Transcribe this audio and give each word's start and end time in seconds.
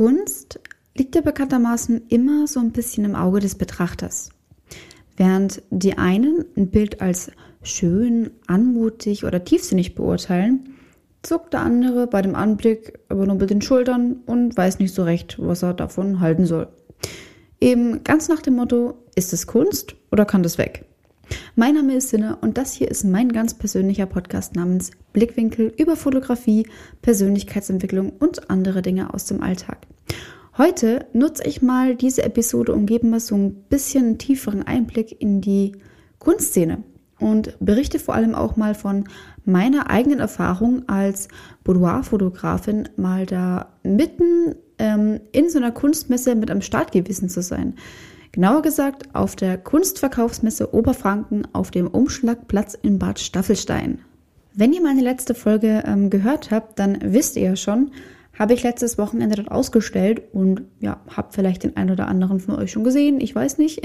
Kunst 0.00 0.60
liegt 0.96 1.14
ja 1.14 1.20
bekanntermaßen 1.20 2.06
immer 2.08 2.46
so 2.46 2.58
ein 2.58 2.72
bisschen 2.72 3.04
im 3.04 3.14
Auge 3.14 3.38
des 3.38 3.54
Betrachters. 3.54 4.30
Während 5.18 5.62
die 5.68 5.98
einen 5.98 6.46
ein 6.56 6.70
Bild 6.70 7.02
als 7.02 7.30
schön, 7.62 8.30
anmutig 8.46 9.26
oder 9.26 9.44
tiefsinnig 9.44 9.94
beurteilen, 9.94 10.74
zuckt 11.20 11.52
der 11.52 11.60
andere 11.60 12.06
bei 12.06 12.22
dem 12.22 12.34
Anblick 12.34 12.98
aber 13.10 13.26
nur 13.26 13.36
mit 13.36 13.50
den 13.50 13.60
Schultern 13.60 14.20
und 14.24 14.56
weiß 14.56 14.78
nicht 14.78 14.94
so 14.94 15.02
recht, 15.02 15.36
was 15.38 15.62
er 15.62 15.74
davon 15.74 16.20
halten 16.20 16.46
soll. 16.46 16.68
Eben 17.60 18.02
ganz 18.02 18.30
nach 18.30 18.40
dem 18.40 18.56
Motto, 18.56 18.94
ist 19.16 19.34
es 19.34 19.46
Kunst 19.46 19.96
oder 20.10 20.24
kann 20.24 20.42
das 20.42 20.56
weg? 20.56 20.86
Mein 21.56 21.74
Name 21.74 21.96
ist 21.96 22.08
Sinne 22.08 22.38
und 22.40 22.58
das 22.58 22.72
hier 22.72 22.90
ist 22.90 23.04
mein 23.04 23.30
ganz 23.32 23.54
persönlicher 23.54 24.06
Podcast 24.06 24.56
namens 24.56 24.92
Blickwinkel 25.12 25.72
über 25.76 25.96
Fotografie, 25.96 26.66
Persönlichkeitsentwicklung 27.02 28.10
und 28.18 28.50
andere 28.50 28.82
Dinge 28.82 29.12
aus 29.12 29.26
dem 29.26 29.42
Alltag. 29.42 29.86
Heute 30.60 31.06
nutze 31.14 31.44
ich 31.44 31.62
mal 31.62 31.94
diese 31.96 32.22
Episode 32.22 32.74
und 32.74 32.84
gebe 32.84 33.06
mal 33.06 33.18
so 33.18 33.34
ein 33.34 33.54
bisschen 33.70 34.18
tieferen 34.18 34.62
Einblick 34.62 35.18
in 35.18 35.40
die 35.40 35.72
Kunstszene 36.18 36.82
und 37.18 37.56
berichte 37.60 37.98
vor 37.98 38.14
allem 38.14 38.34
auch 38.34 38.56
mal 38.56 38.74
von 38.74 39.08
meiner 39.46 39.88
eigenen 39.88 40.18
Erfahrung 40.18 40.86
als 40.86 41.28
Boudoir-Fotografin, 41.64 42.90
mal 42.96 43.24
da 43.24 43.72
mitten 43.84 44.54
ähm, 44.78 45.20
in 45.32 45.48
so 45.48 45.56
einer 45.56 45.72
Kunstmesse 45.72 46.34
mit 46.34 46.50
am 46.50 46.60
Start 46.60 46.92
gewesen 46.92 47.30
zu 47.30 47.40
sein. 47.40 47.76
Genauer 48.30 48.60
gesagt 48.60 49.14
auf 49.14 49.36
der 49.36 49.56
Kunstverkaufsmesse 49.56 50.74
Oberfranken 50.74 51.48
auf 51.54 51.70
dem 51.70 51.86
Umschlagplatz 51.86 52.74
in 52.74 52.98
Bad 52.98 53.18
Staffelstein. 53.18 54.00
Wenn 54.52 54.74
ihr 54.74 54.82
meine 54.82 55.00
letzte 55.00 55.34
Folge 55.34 55.84
ähm, 55.86 56.10
gehört 56.10 56.50
habt, 56.50 56.78
dann 56.78 56.98
wisst 57.00 57.36
ihr 57.36 57.44
ja 57.44 57.56
schon, 57.56 57.92
habe 58.40 58.54
ich 58.54 58.62
letztes 58.62 58.96
Wochenende 58.96 59.36
dort 59.36 59.50
ausgestellt 59.50 60.22
und 60.32 60.62
ja, 60.80 61.02
habt 61.14 61.34
vielleicht 61.34 61.62
den 61.62 61.76
einen 61.76 61.90
oder 61.90 62.08
anderen 62.08 62.40
von 62.40 62.54
euch 62.54 62.72
schon 62.72 62.84
gesehen, 62.84 63.20
ich 63.20 63.34
weiß 63.34 63.58
nicht. 63.58 63.82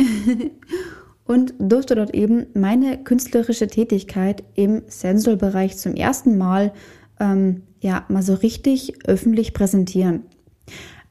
und 1.26 1.54
durfte 1.60 1.94
dort 1.94 2.16
eben 2.16 2.46
meine 2.54 3.04
künstlerische 3.04 3.68
Tätigkeit 3.68 4.46
im 4.54 4.84
Sensorbereich 4.88 5.76
zum 5.76 5.96
ersten 5.96 6.38
Mal 6.38 6.72
ähm, 7.20 7.64
ja 7.82 8.06
mal 8.08 8.24
so 8.24 8.34
richtig 8.34 9.06
öffentlich 9.06 9.54
präsentieren. 9.54 10.24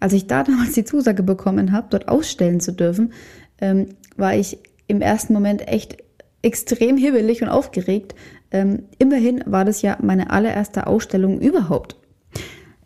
Als 0.00 0.14
ich 0.14 0.26
da 0.26 0.42
damals 0.44 0.72
die 0.72 0.84
Zusage 0.86 1.22
bekommen 1.22 1.70
habe, 1.72 1.88
dort 1.90 2.08
ausstellen 2.08 2.60
zu 2.60 2.72
dürfen, 2.72 3.12
ähm, 3.60 3.88
war 4.16 4.34
ich 4.34 4.56
im 4.86 5.02
ersten 5.02 5.34
Moment 5.34 5.68
echt 5.68 5.98
extrem 6.40 6.96
hibbelig 6.96 7.42
und 7.42 7.50
aufgeregt. 7.50 8.14
Ähm, 8.50 8.84
immerhin 8.98 9.44
war 9.44 9.66
das 9.66 9.82
ja 9.82 9.98
meine 10.00 10.30
allererste 10.30 10.86
Ausstellung 10.86 11.40
überhaupt. 11.42 11.98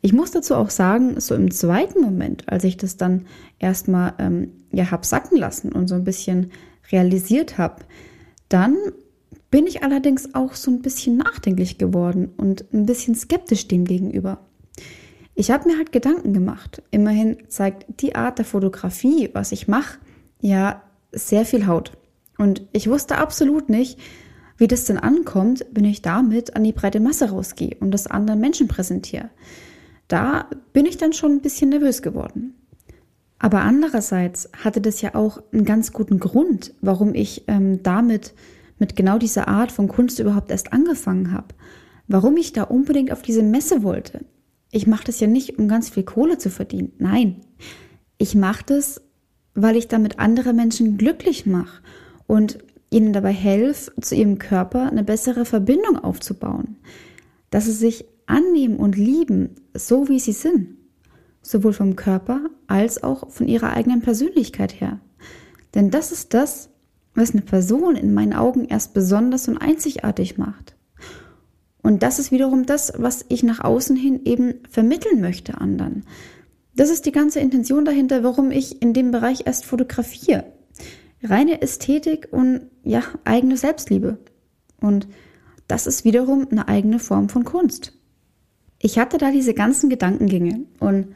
Ich 0.00 0.12
muss 0.12 0.30
dazu 0.30 0.54
auch 0.54 0.70
sagen, 0.70 1.20
so 1.20 1.34
im 1.34 1.50
zweiten 1.50 2.00
Moment, 2.00 2.48
als 2.48 2.64
ich 2.64 2.76
das 2.76 2.96
dann 2.96 3.26
erstmal 3.58 4.14
ähm, 4.18 4.52
ja 4.70 4.90
hab 4.90 5.04
sacken 5.04 5.38
lassen 5.38 5.72
und 5.72 5.88
so 5.88 5.94
ein 5.94 6.04
bisschen 6.04 6.52
realisiert 6.92 7.58
habe, 7.58 7.84
dann 8.48 8.76
bin 9.50 9.66
ich 9.66 9.82
allerdings 9.82 10.34
auch 10.34 10.54
so 10.54 10.70
ein 10.70 10.82
bisschen 10.82 11.16
nachdenklich 11.16 11.78
geworden 11.78 12.30
und 12.36 12.72
ein 12.72 12.86
bisschen 12.86 13.14
skeptisch 13.14 13.66
dem 13.66 13.84
gegenüber. 13.84 14.40
Ich 15.34 15.50
habe 15.50 15.68
mir 15.68 15.78
halt 15.78 15.92
Gedanken 15.92 16.32
gemacht. 16.32 16.82
Immerhin 16.90 17.38
zeigt 17.48 18.00
die 18.00 18.14
Art 18.14 18.38
der 18.38 18.44
Fotografie, 18.44 19.30
was 19.32 19.52
ich 19.52 19.68
mache, 19.68 19.98
ja 20.40 20.82
sehr 21.12 21.44
viel 21.44 21.66
Haut. 21.66 21.92
Und 22.38 22.62
ich 22.72 22.88
wusste 22.88 23.18
absolut 23.18 23.68
nicht, 23.68 23.98
wie 24.58 24.66
das 24.66 24.84
denn 24.84 24.98
ankommt, 24.98 25.64
wenn 25.72 25.84
ich 25.84 26.02
damit 26.02 26.56
an 26.56 26.64
die 26.64 26.72
breite 26.72 27.00
Masse 27.00 27.30
rausgehe 27.30 27.76
und 27.80 27.92
das 27.92 28.08
anderen 28.08 28.40
Menschen 28.40 28.68
präsentiere. 28.68 29.30
Da 30.08 30.48
bin 30.72 30.86
ich 30.86 30.96
dann 30.96 31.12
schon 31.12 31.32
ein 31.32 31.40
bisschen 31.40 31.70
nervös 31.70 32.02
geworden. 32.02 32.54
Aber 33.38 33.60
andererseits 33.60 34.50
hatte 34.64 34.80
das 34.80 35.00
ja 35.00 35.14
auch 35.14 35.40
einen 35.52 35.64
ganz 35.64 35.92
guten 35.92 36.18
Grund, 36.18 36.74
warum 36.80 37.14
ich 37.14 37.44
ähm, 37.46 37.82
damit 37.82 38.34
mit 38.78 38.96
genau 38.96 39.18
dieser 39.18 39.48
Art 39.48 39.70
von 39.70 39.88
Kunst 39.88 40.18
überhaupt 40.18 40.50
erst 40.50 40.72
angefangen 40.72 41.32
habe. 41.32 41.48
Warum 42.08 42.36
ich 42.36 42.52
da 42.52 42.64
unbedingt 42.64 43.12
auf 43.12 43.22
diese 43.22 43.42
Messe 43.42 43.82
wollte. 43.82 44.24
Ich 44.70 44.86
mache 44.86 45.04
das 45.04 45.20
ja 45.20 45.26
nicht, 45.26 45.58
um 45.58 45.68
ganz 45.68 45.90
viel 45.90 46.02
Kohle 46.02 46.38
zu 46.38 46.50
verdienen. 46.50 46.92
Nein, 46.98 47.36
ich 48.18 48.34
mache 48.34 48.64
das, 48.66 49.00
weil 49.54 49.76
ich 49.76 49.88
damit 49.88 50.18
andere 50.18 50.52
Menschen 50.52 50.98
glücklich 50.98 51.46
mache 51.46 51.82
und 52.26 52.58
ihnen 52.90 53.12
dabei 53.12 53.32
helfe, 53.32 53.92
zu 54.00 54.14
ihrem 54.14 54.38
Körper 54.38 54.90
eine 54.90 55.04
bessere 55.04 55.44
Verbindung 55.44 55.98
aufzubauen. 55.98 56.76
Dass 57.50 57.66
sie 57.66 57.72
sich 57.72 58.04
annehmen 58.28 58.76
und 58.76 58.96
lieben, 58.96 59.56
so 59.74 60.08
wie 60.08 60.20
sie 60.20 60.32
sind 60.32 60.78
sowohl 61.48 61.72
vom 61.72 61.96
Körper 61.96 62.42
als 62.66 63.02
auch 63.02 63.30
von 63.30 63.48
ihrer 63.48 63.72
eigenen 63.72 64.02
Persönlichkeit 64.02 64.80
her. 64.80 65.00
Denn 65.74 65.90
das 65.90 66.12
ist 66.12 66.34
das, 66.34 66.70
was 67.14 67.32
eine 67.32 67.42
Person 67.42 67.96
in 67.96 68.14
meinen 68.14 68.32
Augen 68.34 68.66
erst 68.66 68.94
besonders 68.94 69.48
und 69.48 69.58
einzigartig 69.58 70.38
macht. 70.38 70.76
Und 71.82 72.02
das 72.02 72.18
ist 72.18 72.32
wiederum 72.32 72.66
das, 72.66 72.92
was 72.96 73.24
ich 73.28 73.42
nach 73.42 73.60
außen 73.60 73.96
hin 73.96 74.20
eben 74.24 74.54
vermitteln 74.68 75.20
möchte 75.20 75.60
anderen. 75.60 76.04
Das 76.76 76.90
ist 76.90 77.06
die 77.06 77.12
ganze 77.12 77.40
Intention 77.40 77.84
dahinter, 77.84 78.22
warum 78.22 78.50
ich 78.50 78.82
in 78.82 78.92
dem 78.92 79.10
Bereich 79.10 79.46
erst 79.46 79.64
fotografiere. 79.64 80.52
Reine 81.22 81.62
Ästhetik 81.62 82.28
und 82.30 82.66
ja, 82.84 83.02
eigene 83.24 83.56
Selbstliebe. 83.56 84.18
Und 84.80 85.08
das 85.66 85.86
ist 85.86 86.04
wiederum 86.04 86.46
eine 86.50 86.68
eigene 86.68 86.98
Form 86.98 87.28
von 87.28 87.44
Kunst. 87.44 87.97
Ich 88.80 88.98
hatte 88.98 89.18
da 89.18 89.30
diese 89.30 89.54
ganzen 89.54 89.90
Gedankengänge 89.90 90.60
und 90.78 91.08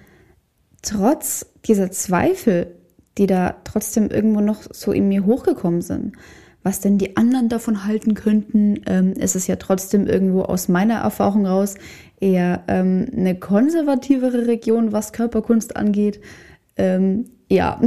trotz 0.82 1.46
dieser 1.66 1.90
Zweifel, 1.90 2.74
die 3.18 3.26
da 3.26 3.56
trotzdem 3.64 4.08
irgendwo 4.08 4.40
noch 4.40 4.62
so 4.72 4.92
in 4.92 5.08
mir 5.08 5.24
hochgekommen 5.24 5.80
sind, 5.80 6.16
was 6.62 6.80
denn 6.80 6.98
die 6.98 7.16
anderen 7.16 7.48
davon 7.48 7.84
halten 7.84 8.14
könnten, 8.14 8.80
ähm, 8.86 9.12
ist 9.12 9.36
es 9.36 9.46
ja 9.46 9.56
trotzdem 9.56 10.06
irgendwo 10.06 10.42
aus 10.42 10.68
meiner 10.68 11.00
Erfahrung 11.00 11.46
raus 11.46 11.74
eher 12.20 12.62
ähm, 12.68 13.08
eine 13.16 13.34
konservativere 13.34 14.46
Region, 14.46 14.92
was 14.92 15.12
Körperkunst 15.12 15.76
angeht. 15.76 16.20
Ähm, 16.76 17.26
ja, 17.48 17.80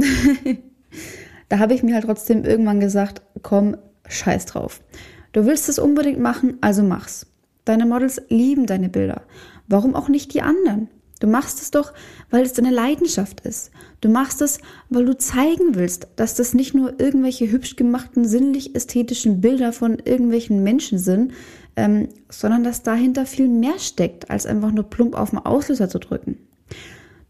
da 1.48 1.58
habe 1.58 1.74
ich 1.74 1.82
mir 1.82 1.94
halt 1.94 2.04
trotzdem 2.04 2.44
irgendwann 2.44 2.80
gesagt, 2.80 3.22
komm, 3.42 3.76
scheiß 4.08 4.46
drauf. 4.46 4.80
Du 5.32 5.46
willst 5.46 5.68
es 5.68 5.78
unbedingt 5.78 6.20
machen, 6.20 6.58
also 6.60 6.82
mach's. 6.82 7.26
Deine 7.64 7.86
Models 7.86 8.22
lieben 8.28 8.66
deine 8.66 8.88
Bilder. 8.88 9.22
Warum 9.68 9.94
auch 9.94 10.08
nicht 10.08 10.34
die 10.34 10.42
anderen? 10.42 10.88
Du 11.18 11.26
machst 11.26 11.62
es 11.62 11.70
doch, 11.70 11.94
weil 12.30 12.42
es 12.42 12.52
deine 12.52 12.70
Leidenschaft 12.70 13.40
ist. 13.40 13.70
Du 14.02 14.10
machst 14.10 14.42
es, 14.42 14.58
weil 14.90 15.06
du 15.06 15.16
zeigen 15.16 15.74
willst, 15.74 16.08
dass 16.16 16.34
das 16.34 16.52
nicht 16.52 16.74
nur 16.74 17.00
irgendwelche 17.00 17.50
hübsch 17.50 17.76
gemachten, 17.76 18.26
sinnlich 18.26 18.74
ästhetischen 18.74 19.40
Bilder 19.40 19.72
von 19.72 19.98
irgendwelchen 19.98 20.62
Menschen 20.62 20.98
sind, 20.98 21.32
ähm, 21.74 22.08
sondern 22.28 22.64
dass 22.64 22.82
dahinter 22.82 23.24
viel 23.24 23.48
mehr 23.48 23.78
steckt, 23.78 24.30
als 24.30 24.44
einfach 24.44 24.72
nur 24.72 24.84
plump 24.84 25.16
auf 25.16 25.30
den 25.30 25.38
Auslöser 25.38 25.88
zu 25.88 25.98
drücken. 25.98 26.38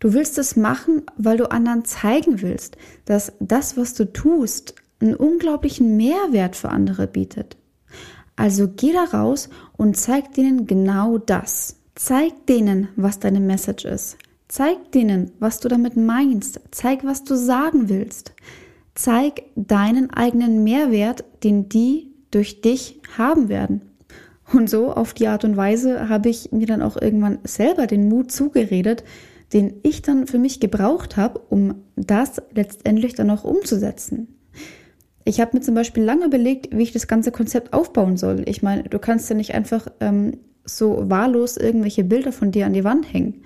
Du 0.00 0.12
willst 0.12 0.36
es 0.36 0.56
machen, 0.56 1.02
weil 1.16 1.36
du 1.36 1.50
anderen 1.50 1.84
zeigen 1.84 2.42
willst, 2.42 2.76
dass 3.04 3.32
das, 3.38 3.76
was 3.76 3.94
du 3.94 4.12
tust, 4.12 4.74
einen 5.00 5.14
unglaublichen 5.14 5.96
Mehrwert 5.96 6.56
für 6.56 6.70
andere 6.70 7.06
bietet. 7.06 7.56
Also 8.34 8.68
geh 8.68 8.92
da 8.92 9.04
raus 9.04 9.48
und 9.76 9.96
zeig 9.96 10.34
denen 10.34 10.66
genau 10.66 11.18
das. 11.18 11.76
Zeig 11.96 12.46
denen, 12.46 12.88
was 12.96 13.20
deine 13.20 13.40
Message 13.40 13.86
ist. 13.86 14.18
Zeig 14.48 14.92
denen, 14.92 15.32
was 15.40 15.60
du 15.60 15.68
damit 15.68 15.96
meinst. 15.96 16.60
Zeig, 16.70 17.04
was 17.04 17.24
du 17.24 17.34
sagen 17.36 17.88
willst. 17.88 18.34
Zeig 18.94 19.44
deinen 19.56 20.10
eigenen 20.10 20.62
Mehrwert, 20.62 21.24
den 21.42 21.70
die 21.70 22.12
durch 22.30 22.60
dich 22.60 23.00
haben 23.16 23.48
werden. 23.48 23.80
Und 24.52 24.68
so 24.68 24.92
auf 24.92 25.14
die 25.14 25.26
Art 25.26 25.44
und 25.44 25.56
Weise 25.56 26.10
habe 26.10 26.28
ich 26.28 26.52
mir 26.52 26.66
dann 26.66 26.82
auch 26.82 27.00
irgendwann 27.00 27.38
selber 27.44 27.86
den 27.86 28.10
Mut 28.10 28.30
zugeredet, 28.30 29.02
den 29.54 29.80
ich 29.82 30.02
dann 30.02 30.26
für 30.26 30.38
mich 30.38 30.60
gebraucht 30.60 31.16
habe, 31.16 31.40
um 31.48 31.76
das 31.96 32.42
letztendlich 32.52 33.14
dann 33.14 33.30
auch 33.30 33.44
umzusetzen. 33.44 34.28
Ich 35.24 35.40
habe 35.40 35.56
mir 35.56 35.62
zum 35.62 35.74
Beispiel 35.74 36.04
lange 36.04 36.26
überlegt, 36.26 36.76
wie 36.76 36.82
ich 36.82 36.92
das 36.92 37.08
ganze 37.08 37.32
Konzept 37.32 37.72
aufbauen 37.72 38.18
soll. 38.18 38.44
Ich 38.46 38.62
meine, 38.62 38.84
du 38.84 38.98
kannst 38.98 39.30
ja 39.30 39.34
nicht 39.34 39.54
einfach 39.54 39.88
ähm, 40.00 40.34
so 40.66 41.08
wahllos 41.08 41.56
irgendwelche 41.56 42.04
Bilder 42.04 42.32
von 42.32 42.50
dir 42.50 42.66
an 42.66 42.74
die 42.74 42.84
Wand 42.84 43.12
hängen. 43.12 43.42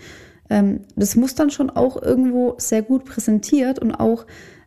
Ähm, 0.49 0.81
das 0.97 1.15
muss 1.15 1.35
dann 1.35 1.51
schon 1.51 1.71
auch 1.71 2.01
irgendwo 2.03 2.55
sehr 2.59 2.83
gut 2.83 3.05
präsentiert 3.05 3.79
und 3.79 3.95
auch 3.95 4.27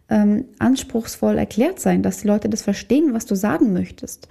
ähm, 0.10 0.46
anspruchsvoll 0.60 1.38
erklärt 1.38 1.80
sein, 1.80 2.04
dass 2.04 2.22
die 2.22 2.28
Leute 2.28 2.50
das 2.50 2.62
verstehen, 2.62 3.14
was 3.14 3.26
du 3.26 3.36
sagen 3.36 3.74
möchtest. 3.74 4.28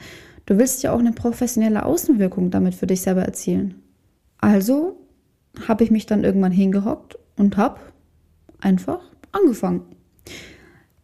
Du 0.47 0.59
willst 0.59 0.83
ja 0.83 0.93
auch 0.93 0.99
eine 0.99 1.13
professionelle 1.13 1.85
Außenwirkung 1.85 2.51
damit 2.51 2.75
für 2.75 2.87
dich 2.87 3.03
selber 3.03 3.23
erzielen. 3.23 3.83
Also 4.39 4.97
habe 5.69 5.85
ich 5.85 5.91
mich 5.91 6.07
dann 6.07 6.25
irgendwann 6.25 6.53
hingehockt 6.53 7.19
und 7.37 7.57
habe 7.57 7.81
einfach 8.61 9.01
angefangen. 9.33 9.83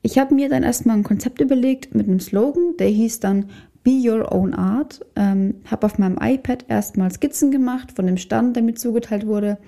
Ich 0.03 0.19
habe 0.19 0.35
mir 0.35 0.49
dann 0.49 0.63
erstmal 0.63 0.97
ein 0.97 1.05
Konzept 1.05 1.41
überlegt 1.41 1.95
mit 1.95 2.07
einem 2.07 2.21
Slogan, 2.21 2.77
der 2.79 2.89
hieß 2.89 3.21
dann 3.21 3.51
Be 3.85 4.01
Your 4.03 4.33
Own 4.33 4.55
Art. 4.55 5.01
Ähm, 5.17 5.57
habe 5.71 5.87
auf 5.87 5.99
meinem 5.99 6.19
iPad 6.21 6.65
erstmal 6.69 7.11
Skizzen 7.11 7.51
gemacht 7.51 7.93
von 7.93 8.07
dem 8.07 8.17
Stand, 8.17 8.57
der 8.57 8.63
mir 8.63 8.75
zugeteilt 8.75 9.27
wurde. 9.27 9.59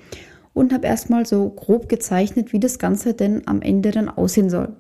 und 0.53 0.73
habe 0.73 0.87
erstmal 0.87 1.27
so 1.27 1.49
grob 1.49 1.89
gezeichnet, 1.89 2.53
wie 2.53 2.61
das 2.61 2.79
Ganze 2.79 3.15
denn 3.15 3.47
am 3.47 3.63
Ende 3.63 3.93
dann 3.93 4.09
aussehen 4.09 4.51
soll. 4.51 4.71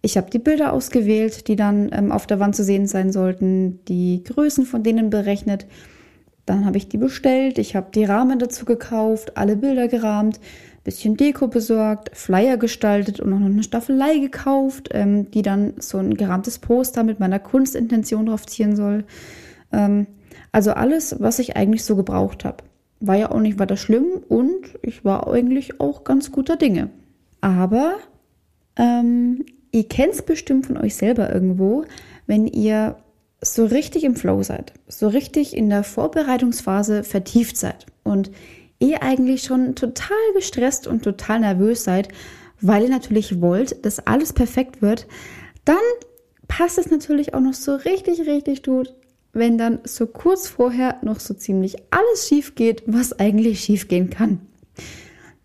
Ich 0.00 0.16
habe 0.16 0.30
die 0.30 0.38
Bilder 0.38 0.72
ausgewählt, 0.72 1.48
die 1.48 1.56
dann 1.56 1.90
ähm, 1.92 2.12
auf 2.12 2.26
der 2.26 2.40
Wand 2.40 2.54
zu 2.54 2.62
sehen 2.62 2.86
sein 2.86 3.12
sollten, 3.12 3.80
die 3.86 4.22
Größen 4.24 4.64
von 4.64 4.82
denen 4.82 5.10
berechnet. 5.10 5.66
Dann 6.46 6.64
habe 6.64 6.78
ich 6.78 6.88
die 6.88 6.98
bestellt, 6.98 7.58
ich 7.58 7.76
habe 7.76 7.88
die 7.92 8.04
Rahmen 8.04 8.38
dazu 8.38 8.64
gekauft, 8.64 9.36
alle 9.36 9.56
Bilder 9.56 9.88
gerahmt, 9.88 10.40
bisschen 10.88 11.18
Deko 11.18 11.48
besorgt, 11.48 12.16
Flyer 12.16 12.56
gestaltet 12.56 13.20
und 13.20 13.28
noch 13.28 13.44
eine 13.44 13.62
Staffelei 13.62 14.16
gekauft, 14.20 14.88
ähm, 14.92 15.30
die 15.30 15.42
dann 15.42 15.74
so 15.80 15.98
ein 15.98 16.14
gerahmtes 16.14 16.58
Poster 16.58 17.04
mit 17.04 17.20
meiner 17.20 17.38
Kunstintention 17.38 18.24
drauf 18.24 18.46
ziehen 18.46 18.74
soll. 18.74 19.04
Ähm, 19.70 20.06
also 20.50 20.70
alles, 20.70 21.16
was 21.18 21.40
ich 21.40 21.56
eigentlich 21.56 21.84
so 21.84 21.94
gebraucht 21.94 22.46
habe. 22.46 22.64
War 23.00 23.16
ja 23.16 23.30
auch 23.30 23.40
nicht 23.40 23.58
weiter 23.58 23.76
schlimm 23.76 24.06
und 24.28 24.78
ich 24.80 25.04
war 25.04 25.30
eigentlich 25.30 25.78
auch 25.78 26.04
ganz 26.04 26.32
guter 26.32 26.56
Dinge. 26.56 26.88
Aber 27.42 27.96
ähm, 28.76 29.44
ihr 29.70 29.86
kennt 29.86 30.14
es 30.14 30.22
bestimmt 30.22 30.64
von 30.64 30.78
euch 30.78 30.96
selber 30.96 31.30
irgendwo, 31.30 31.84
wenn 32.26 32.46
ihr 32.46 32.96
so 33.42 33.66
richtig 33.66 34.04
im 34.04 34.16
Flow 34.16 34.42
seid, 34.42 34.72
so 34.88 35.08
richtig 35.08 35.54
in 35.54 35.68
der 35.68 35.84
Vorbereitungsphase 35.84 37.04
vertieft 37.04 37.58
seid 37.58 37.84
und 38.04 38.30
ihr 38.78 39.02
eigentlich 39.02 39.42
schon 39.42 39.74
total 39.74 40.16
gestresst 40.34 40.86
und 40.86 41.02
total 41.02 41.40
nervös 41.40 41.84
seid, 41.84 42.08
weil 42.60 42.84
ihr 42.84 42.90
natürlich 42.90 43.40
wollt, 43.40 43.84
dass 43.84 44.06
alles 44.06 44.32
perfekt 44.32 44.82
wird, 44.82 45.06
dann 45.64 45.76
passt 46.46 46.78
es 46.78 46.90
natürlich 46.90 47.34
auch 47.34 47.40
noch 47.40 47.54
so 47.54 47.74
richtig, 47.74 48.20
richtig 48.20 48.62
gut, 48.62 48.94
wenn 49.32 49.58
dann 49.58 49.80
so 49.84 50.06
kurz 50.06 50.48
vorher 50.48 50.96
noch 51.02 51.20
so 51.20 51.34
ziemlich 51.34 51.76
alles 51.90 52.28
schief 52.28 52.54
geht, 52.54 52.82
was 52.86 53.18
eigentlich 53.18 53.60
schief 53.60 53.88
gehen 53.88 54.10
kann. 54.10 54.40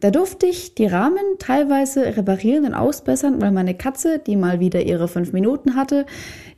Da 0.03 0.11
durfte 0.11 0.47
ich 0.47 0.75
die 0.75 0.85
Rahmen 0.85 1.23
teilweise 1.39 2.17
reparieren 2.17 2.65
und 2.65 2.73
ausbessern, 2.73 3.41
weil 3.41 3.53
meine 3.53 3.73
Katze, 3.73 4.19
die 4.19 4.35
mal 4.35 4.59
wieder 4.59 4.81
ihre 4.81 5.07
fünf 5.07 5.31
Minuten 5.31 5.77
hatte, 5.77 6.05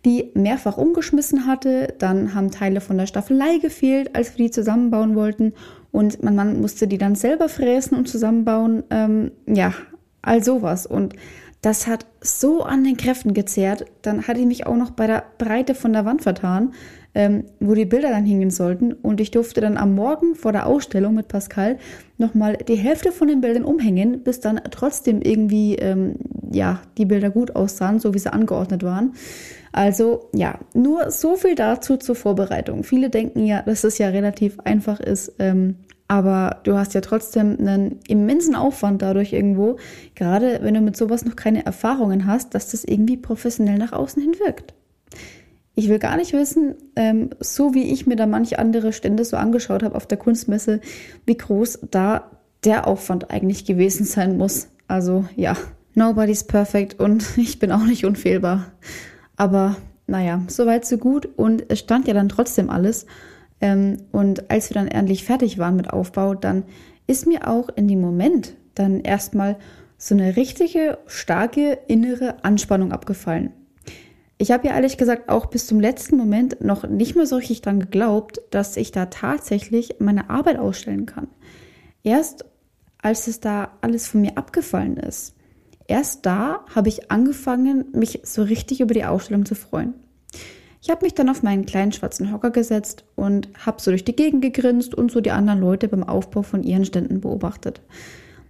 die 0.03 0.31
mehrfach 0.33 0.77
umgeschmissen 0.77 1.45
hatte. 1.45 1.93
Dann 1.99 2.33
haben 2.33 2.49
Teile 2.49 2.81
von 2.81 2.97
der 2.97 3.05
Staffelei 3.05 3.59
gefehlt, 3.59 4.15
als 4.15 4.35
wir 4.35 4.45
die 4.45 4.51
zusammenbauen 4.51 5.15
wollten. 5.15 5.53
Und 5.95 6.21
mein 6.21 6.35
Mann 6.35 6.59
musste 6.59 6.87
die 6.89 6.97
dann 6.97 7.15
selber 7.15 7.47
fräsen 7.47 7.97
und 7.97 8.09
zusammenbauen. 8.09 8.83
Ähm, 8.89 9.31
ja, 9.47 9.73
all 10.21 10.43
sowas. 10.43 10.85
Und 10.85 11.15
das 11.61 11.87
hat 11.87 12.05
so 12.19 12.63
an 12.63 12.83
den 12.83 12.97
Kräften 12.97 13.33
gezehrt. 13.33 13.85
Dann 14.01 14.27
hatte 14.27 14.41
ich 14.41 14.45
mich 14.45 14.67
auch 14.67 14.75
noch 14.75 14.91
bei 14.91 15.07
der 15.07 15.23
Breite 15.37 15.73
von 15.73 15.93
der 15.93 16.03
Wand 16.03 16.21
vertan 16.21 16.73
ähm, 17.15 17.45
wo 17.61 17.73
die 17.73 17.85
Bilder 17.85 18.09
dann 18.09 18.25
hingen 18.25 18.51
sollten. 18.51 18.93
Und 18.93 19.21
ich 19.21 19.31
durfte 19.31 19.61
dann 19.61 19.77
am 19.77 19.95
Morgen 19.95 20.35
vor 20.35 20.51
der 20.51 20.67
Ausstellung 20.67 21.15
mit 21.15 21.29
Pascal 21.29 21.79
nochmal 22.17 22.57
die 22.57 22.75
Hälfte 22.75 23.11
von 23.11 23.29
den 23.29 23.41
Bildern 23.41 23.63
umhängen, 23.63 24.21
bis 24.21 24.41
dann 24.41 24.59
trotzdem 24.69 25.21
irgendwie 25.21 25.75
ähm, 25.75 26.17
ja, 26.51 26.81
die 26.97 27.05
Bilder 27.05 27.29
gut 27.29 27.55
aussahen, 27.55 27.99
so 27.99 28.13
wie 28.13 28.19
sie 28.19 28.31
angeordnet 28.31 28.83
waren. 28.83 29.13
Also 29.75 30.29
ja, 30.31 30.57
nur 30.73 31.11
so 31.11 31.35
viel 31.35 31.53
dazu 31.53 31.97
zur 31.97 32.15
Vorbereitung. 32.15 32.85
Viele 32.85 33.09
denken 33.09 33.45
ja, 33.45 33.61
dass 33.61 33.83
es 33.83 33.97
ja 33.97 34.07
relativ 34.07 34.57
einfach 34.61 35.01
ist, 35.01 35.33
ähm, 35.37 35.75
aber 36.07 36.61
du 36.63 36.77
hast 36.77 36.93
ja 36.93 37.01
trotzdem 37.01 37.57
einen 37.59 37.99
immensen 38.07 38.55
Aufwand 38.55 39.01
dadurch 39.01 39.33
irgendwo, 39.33 39.75
gerade 40.15 40.59
wenn 40.61 40.75
du 40.75 40.79
mit 40.79 40.95
sowas 40.95 41.25
noch 41.25 41.35
keine 41.35 41.65
Erfahrungen 41.65 42.25
hast, 42.25 42.55
dass 42.55 42.71
das 42.71 42.85
irgendwie 42.85 43.17
professionell 43.17 43.77
nach 43.77 43.91
außen 43.91 44.21
hin 44.21 44.35
wirkt. 44.39 44.73
Ich 45.75 45.89
will 45.89 45.99
gar 45.99 46.15
nicht 46.15 46.31
wissen, 46.31 46.75
ähm, 46.95 47.31
so 47.41 47.73
wie 47.73 47.91
ich 47.91 48.07
mir 48.07 48.15
da 48.15 48.27
manche 48.27 48.59
andere 48.59 48.93
Stände 48.93 49.25
so 49.25 49.35
angeschaut 49.35 49.83
habe 49.83 49.95
auf 49.95 50.07
der 50.07 50.17
Kunstmesse, 50.17 50.79
wie 51.25 51.35
groß 51.35 51.79
da 51.91 52.31
der 52.63 52.87
Aufwand 52.87 53.29
eigentlich 53.29 53.65
gewesen 53.65 54.05
sein 54.05 54.37
muss. 54.37 54.69
Also 54.87 55.25
ja, 55.35 55.57
nobody's 55.95 56.45
perfect 56.45 56.97
und 56.97 57.25
ich 57.37 57.59
bin 57.59 57.73
auch 57.73 57.83
nicht 57.83 58.05
unfehlbar. 58.05 58.71
Aber 59.37 59.75
naja, 60.07 60.41
soweit 60.47 60.85
so 60.85 60.97
gut 60.97 61.27
und 61.37 61.65
es 61.69 61.79
stand 61.79 62.07
ja 62.07 62.13
dann 62.13 62.29
trotzdem 62.29 62.69
alles. 62.69 63.05
Ähm, 63.61 63.97
und 64.11 64.49
als 64.51 64.69
wir 64.69 64.75
dann 64.75 64.87
endlich 64.87 65.23
fertig 65.23 65.57
waren 65.57 65.75
mit 65.75 65.91
Aufbau, 65.91 66.35
dann 66.35 66.63
ist 67.07 67.27
mir 67.27 67.47
auch 67.47 67.69
in 67.75 67.87
dem 67.87 68.01
Moment 68.01 68.55
dann 68.75 68.99
erstmal 69.01 69.57
so 69.97 70.15
eine 70.15 70.35
richtige, 70.35 70.97
starke 71.07 71.79
innere 71.87 72.43
Anspannung 72.43 72.91
abgefallen. 72.91 73.51
Ich 74.37 74.51
habe 74.51 74.67
ja 74.67 74.75
ehrlich 74.75 74.97
gesagt 74.97 75.29
auch 75.29 75.45
bis 75.45 75.65
zum 75.65 75.79
letzten 75.79 76.17
Moment 76.17 76.59
noch 76.61 76.87
nicht 76.87 77.15
mehr 77.15 77.25
so 77.25 77.37
richtig 77.37 77.61
dran 77.61 77.79
geglaubt, 77.79 78.41
dass 78.51 78.75
ich 78.75 78.91
da 78.91 79.05
tatsächlich 79.05 79.95
meine 79.99 80.29
Arbeit 80.29 80.59
ausstellen 80.59 81.05
kann. 81.05 81.27
Erst 82.03 82.45
als 83.01 83.27
es 83.27 83.39
da 83.39 83.71
alles 83.81 84.07
von 84.07 84.21
mir 84.21 84.37
abgefallen 84.37 84.97
ist, 84.97 85.34
erst 85.87 86.25
da 86.25 86.65
habe 86.73 86.89
ich 86.89 87.11
angefangen, 87.11 87.85
mich 87.93 88.21
so 88.23 88.43
richtig 88.43 88.81
über 88.81 88.93
die 88.93 89.05
Ausstellung 89.05 89.45
zu 89.45 89.55
freuen. 89.55 89.93
Ich 90.81 90.89
habe 90.89 91.03
mich 91.03 91.15
dann 91.15 91.29
auf 91.29 91.41
meinen 91.41 91.65
kleinen 91.65 91.91
schwarzen 91.91 92.31
Hocker 92.31 92.51
gesetzt 92.51 93.05
und 93.15 93.49
habe 93.65 93.81
so 93.81 93.91
durch 93.91 94.05
die 94.05 94.15
Gegend 94.15 94.41
gegrinst 94.41 94.93
und 94.93 95.11
so 95.11 95.19
die 95.19 95.31
anderen 95.31 95.59
Leute 95.59 95.87
beim 95.87 96.03
Aufbau 96.03 96.43
von 96.43 96.63
ihren 96.63 96.85
Ständen 96.85 97.21
beobachtet. 97.21 97.81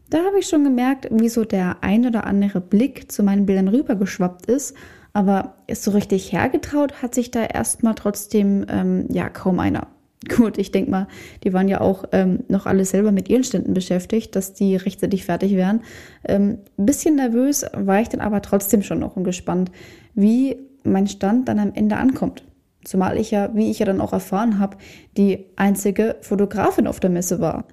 Da 0.09 0.19
habe 0.19 0.39
ich 0.39 0.47
schon 0.47 0.63
gemerkt, 0.63 1.07
wie 1.11 1.29
so 1.29 1.45
der 1.45 1.77
ein 1.81 2.05
oder 2.05 2.25
andere 2.25 2.61
Blick 2.61 3.11
zu 3.11 3.23
meinen 3.23 3.45
Bildern 3.45 3.69
rübergeschwappt 3.69 4.45
ist 4.47 4.75
aber 5.15 5.55
ist 5.67 5.83
so 5.83 5.91
richtig 5.91 6.33
hergetraut 6.33 7.01
hat 7.01 7.15
sich 7.15 7.31
da 7.31 7.45
erstmal 7.45 7.95
trotzdem 7.95 8.65
ähm, 8.67 9.05
ja 9.09 9.29
kaum 9.29 9.59
einer. 9.59 9.87
Gut, 10.27 10.57
ich 10.57 10.71
denke 10.71 10.89
mal, 10.89 11.07
die 11.43 11.53
waren 11.53 11.67
ja 11.67 11.81
auch 11.81 12.05
ähm, 12.11 12.43
noch 12.47 12.65
alle 12.65 12.85
selber 12.85 13.11
mit 13.11 13.29
ihren 13.29 13.43
Ständen 13.43 13.73
beschäftigt, 13.73 14.35
dass 14.35 14.53
die 14.53 14.75
rechtzeitig 14.75 15.25
fertig 15.25 15.55
wären. 15.55 15.81
Ähm, 16.27 16.59
bisschen 16.77 17.15
nervös 17.15 17.65
war 17.73 18.01
ich 18.01 18.09
dann 18.09 18.21
aber 18.21 18.41
trotzdem 18.41 18.81
schon 18.81 18.99
noch 18.99 19.15
und 19.15 19.23
gespannt, 19.23 19.71
wie 20.15 20.57
mein 20.83 21.07
Stand 21.07 21.47
dann 21.47 21.59
am 21.59 21.73
Ende 21.73 21.97
ankommt. 21.97 22.43
Zumal 22.83 23.17
ich 23.17 23.31
ja, 23.31 23.53
wie 23.55 23.71
ich 23.71 23.79
ja 23.79 23.85
dann 23.85 24.01
auch 24.01 24.13
erfahren 24.13 24.59
habe, 24.59 24.77
die 25.17 25.45
einzige 25.55 26.17
Fotografin 26.21 26.87
auf 26.87 26.99
der 26.99 27.09
Messe 27.09 27.39
war. 27.39 27.65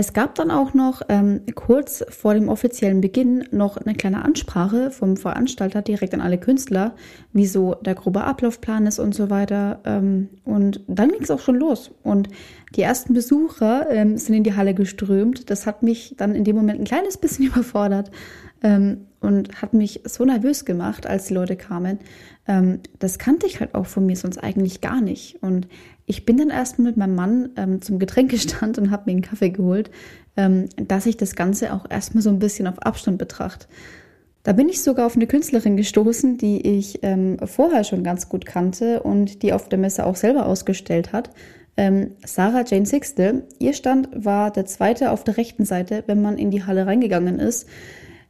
Es 0.00 0.12
gab 0.12 0.36
dann 0.36 0.52
auch 0.52 0.74
noch 0.74 1.02
ähm, 1.08 1.40
kurz 1.56 2.04
vor 2.08 2.32
dem 2.32 2.48
offiziellen 2.48 3.00
Beginn 3.00 3.48
noch 3.50 3.78
eine 3.78 3.96
kleine 3.96 4.24
Ansprache 4.24 4.92
vom 4.92 5.16
Veranstalter 5.16 5.82
direkt 5.82 6.14
an 6.14 6.20
alle 6.20 6.38
Künstler, 6.38 6.94
wie 7.32 7.46
so 7.46 7.74
der 7.74 7.96
grobe 7.96 8.22
Ablaufplan 8.22 8.86
ist 8.86 9.00
und 9.00 9.12
so 9.12 9.28
weiter. 9.28 9.80
Ähm, 9.84 10.28
und 10.44 10.84
dann 10.86 11.10
ging 11.10 11.22
es 11.22 11.32
auch 11.32 11.40
schon 11.40 11.56
los. 11.56 11.90
Und 12.04 12.28
die 12.76 12.82
ersten 12.82 13.12
Besucher 13.12 13.90
ähm, 13.90 14.18
sind 14.18 14.36
in 14.36 14.44
die 14.44 14.54
Halle 14.54 14.72
geströmt. 14.72 15.50
Das 15.50 15.66
hat 15.66 15.82
mich 15.82 16.14
dann 16.16 16.36
in 16.36 16.44
dem 16.44 16.54
Moment 16.54 16.78
ein 16.78 16.84
kleines 16.84 17.16
bisschen 17.16 17.46
überfordert 17.48 18.12
ähm, 18.62 19.06
und 19.18 19.60
hat 19.60 19.74
mich 19.74 20.02
so 20.04 20.24
nervös 20.24 20.64
gemacht, 20.64 21.08
als 21.08 21.26
die 21.26 21.34
Leute 21.34 21.56
kamen. 21.56 21.98
Ähm, 22.46 22.78
das 23.00 23.18
kannte 23.18 23.48
ich 23.48 23.58
halt 23.58 23.74
auch 23.74 23.86
von 23.86 24.06
mir 24.06 24.14
sonst 24.14 24.38
eigentlich 24.38 24.80
gar 24.80 25.00
nicht. 25.00 25.42
Und 25.42 25.66
ich 26.08 26.24
bin 26.24 26.38
dann 26.38 26.48
erst 26.48 26.78
mit 26.78 26.96
meinem 26.96 27.14
Mann 27.14 27.50
ähm, 27.56 27.82
zum 27.82 27.98
Getränkestand 27.98 28.78
und 28.78 28.90
habe 28.90 29.04
mir 29.06 29.12
einen 29.12 29.22
Kaffee 29.22 29.50
geholt, 29.50 29.90
ähm, 30.36 30.68
dass 30.76 31.06
ich 31.06 31.18
das 31.18 31.36
Ganze 31.36 31.72
auch 31.74 31.88
erstmal 31.88 32.22
so 32.22 32.30
ein 32.30 32.38
bisschen 32.38 32.66
auf 32.66 32.78
Abstand 32.80 33.18
betrachte. 33.18 33.66
Da 34.42 34.54
bin 34.54 34.70
ich 34.70 34.82
sogar 34.82 35.04
auf 35.04 35.16
eine 35.16 35.26
Künstlerin 35.26 35.76
gestoßen, 35.76 36.38
die 36.38 36.66
ich 36.66 37.00
ähm, 37.02 37.36
vorher 37.44 37.84
schon 37.84 38.02
ganz 38.02 38.30
gut 38.30 38.46
kannte 38.46 39.02
und 39.02 39.42
die 39.42 39.52
auf 39.52 39.68
der 39.68 39.78
Messe 39.78 40.06
auch 40.06 40.16
selber 40.16 40.46
ausgestellt 40.46 41.12
hat. 41.12 41.30
Ähm, 41.76 42.12
Sarah 42.24 42.64
Jane 42.66 42.86
Sixte. 42.86 43.46
Ihr 43.58 43.74
Stand 43.74 44.08
war 44.12 44.50
der 44.50 44.64
zweite 44.64 45.10
auf 45.10 45.24
der 45.24 45.36
rechten 45.36 45.66
Seite, 45.66 46.04
wenn 46.06 46.22
man 46.22 46.38
in 46.38 46.50
die 46.50 46.64
Halle 46.64 46.86
reingegangen 46.86 47.38
ist. 47.38 47.68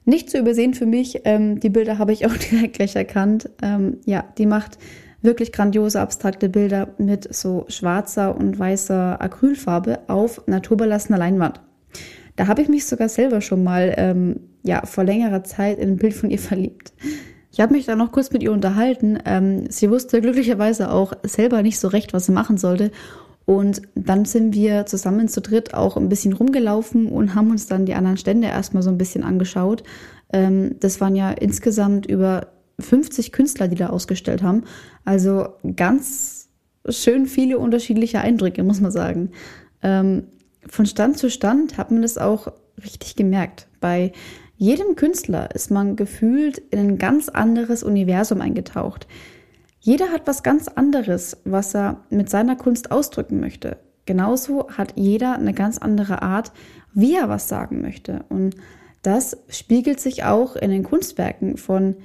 Nicht 0.05 0.31
zu 0.31 0.39
übersehen 0.39 0.75
für 0.75 0.87
mich, 0.87 1.21
ähm, 1.25 1.61
die 1.61 1.71
Bilder 1.71 1.99
habe 1.99 2.13
ich 2.13 2.27
auch 2.27 2.37
direkt 2.51 2.75
gleich 2.75 2.97
erkannt. 2.97 3.51
Ähm, 3.63 3.99
ja, 4.05 4.25
die 4.37 4.47
macht 4.47 4.79
wirklich 5.23 5.53
grandiose 5.53 6.01
abstrakte 6.01 6.49
Bilder 6.49 6.89
mit 6.99 7.33
so 7.35 7.65
schwarzer 7.69 8.37
und 8.37 8.59
weißer 8.59 9.21
Acrylfarbe 9.21 10.01
auf 10.09 10.43
naturbelassener 10.47 11.19
Leinwand. 11.19 11.61
Da 12.37 12.47
habe 12.47 12.63
ich 12.63 12.69
mich 12.69 12.87
sogar 12.87 13.09
selber 13.09 13.41
schon 13.41 13.65
mal 13.65 13.95
ähm, 13.97 14.41
ja, 14.63 14.87
vor 14.87 15.05
längerer 15.05 15.43
Zeit 15.43 15.79
in 15.79 15.91
ein 15.91 15.97
Bild 15.97 16.15
von 16.15 16.31
ihr 16.31 16.39
verliebt. 16.39 16.93
Ich 17.51 17.61
habe 17.61 17.73
mich 17.75 17.87
dann 17.87 17.99
noch 17.99 18.13
kurz 18.13 18.31
mit 18.31 18.43
ihr 18.43 18.53
unterhalten. 18.53 19.19
Ähm, 19.25 19.69
sie 19.71 19.91
wusste 19.91 20.21
glücklicherweise 20.21 20.91
auch 20.93 21.13
selber 21.25 21.63
nicht 21.63 21.79
so 21.79 21.89
recht, 21.89 22.13
was 22.13 22.27
sie 22.27 22.33
machen 22.33 22.59
sollte. 22.59 22.93
Und 23.45 23.83
dann 23.95 24.27
sind 24.27 24.55
wir 24.55 24.85
zusammen 24.87 25.27
zu 25.27 25.41
dritt 25.41 25.73
auch 25.73 25.97
ein 25.97 26.11
bisschen 26.11 26.35
rumgelaufen 26.35 27.07
und 27.07 27.35
haben 27.35 27.51
uns 27.51 27.67
dann 27.67 27.87
die 27.87 27.95
anderen 27.95 28.19
Stände 28.19 28.49
erstmal 28.49 28.83
so 28.83 28.91
ein 28.91 28.99
bisschen 28.99 29.25
angeschaut. 29.25 29.83
Ähm, 30.33 30.77
das 30.81 31.01
waren 31.01 31.17
ja 31.17 31.31
insgesamt 31.31 32.07
über 32.07 32.49
50 32.79 33.33
Künstler, 33.33 33.67
die 33.67 33.77
da 33.77 33.89
ausgestellt 33.89 34.43
haben. 34.43 34.65
Also 35.09 35.55
ganz 35.75 36.51
schön 36.87 37.25
viele 37.25 37.59
unterschiedliche 37.59 38.21
Eindrücke, 38.21 38.63
muss 38.63 38.83
man 38.83 38.91
sagen. 38.91 39.31
Ähm, 39.83 40.25
von 40.67 40.85
Stand 40.85 41.17
zu 41.17 41.31
Stand 41.31 41.79
hat 41.79 41.91
man 41.91 42.03
das 42.03 42.19
auch 42.19 42.53
richtig 42.85 43.17
gemerkt. 43.17 43.69
Bei 43.81 44.13
jedem 44.59 44.97
Künstler 44.97 45.55
ist 45.55 45.71
man 45.71 45.97
gefühlt 45.97 46.59
in 46.59 46.79
ein 46.81 46.99
ganz 46.99 47.31
anderes 47.31 47.83
Universum 47.83 48.43
eingetaucht. 48.43 49.07
Jeder 49.81 50.11
hat 50.11 50.27
was 50.27 50.43
ganz 50.43 50.69
anderes, 50.69 51.39
was 51.47 51.75
er 51.75 52.05
mit 52.11 52.29
seiner 52.29 52.57
Kunst 52.57 52.91
ausdrücken 52.91 53.41
möchte. 53.41 53.79
Genauso 54.05 54.69
hat 54.69 54.93
jeder 54.97 55.37
eine 55.37 55.55
ganz 55.55 55.79
andere 55.79 56.21
Art, 56.21 56.53
wie 56.93 57.15
er 57.15 57.31
was 57.31 57.49
sagen 57.49 57.81
möchte. 57.81 58.27
Und 58.29 58.57
das 59.01 59.39
spiegelt 59.49 60.01
sich 60.01 60.25
auch 60.25 60.55
in 60.55 60.69
den 60.71 60.83
Kunstwerken 60.83 61.57
von 61.57 61.97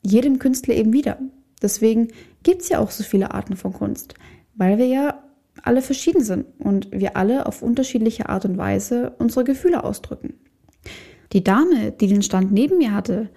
jedem 0.00 0.38
Künstler 0.38 0.74
eben 0.74 0.94
wieder. 0.94 1.18
Deswegen 1.62 2.08
gibt 2.42 2.62
es 2.62 2.68
ja 2.68 2.78
auch 2.78 2.90
so 2.90 3.04
viele 3.04 3.32
Arten 3.32 3.56
von 3.56 3.72
Kunst, 3.72 4.14
weil 4.54 4.78
wir 4.78 4.86
ja 4.86 5.22
alle 5.62 5.82
verschieden 5.82 6.22
sind 6.22 6.46
und 6.58 6.88
wir 6.92 7.16
alle 7.16 7.46
auf 7.46 7.62
unterschiedliche 7.62 8.28
Art 8.28 8.44
und 8.44 8.58
Weise 8.58 9.14
unsere 9.18 9.44
Gefühle 9.44 9.84
ausdrücken. 9.84 10.34
Die 11.32 11.42
Dame, 11.42 11.92
die 11.92 12.06
den 12.06 12.22
Stand 12.22 12.52
neben 12.52 12.78
mir 12.78 12.92
hatte, 12.92 13.30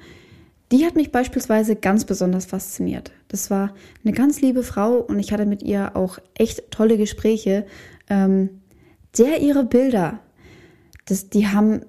die 0.72 0.86
hat 0.86 0.96
mich 0.96 1.12
beispielsweise 1.12 1.76
ganz 1.76 2.06
besonders 2.06 2.46
fasziniert. 2.46 3.12
Das 3.28 3.50
war 3.50 3.74
eine 4.04 4.14
ganz 4.14 4.42
liebe 4.42 4.62
Frau 4.62 4.98
und 4.98 5.18
ich 5.18 5.32
hatte 5.32 5.46
mit 5.46 5.64
ihr 5.64 5.96
auch 5.96 6.20
echt 6.36 6.70
tolle 6.70 6.98
Gespräche. 6.98 7.66
Ähm, 8.10 8.62
der 9.18 9.42
ihre 9.42 9.64
Bilder, 9.64 10.20
das, 11.06 11.30
die 11.30 11.48
haben 11.48 11.82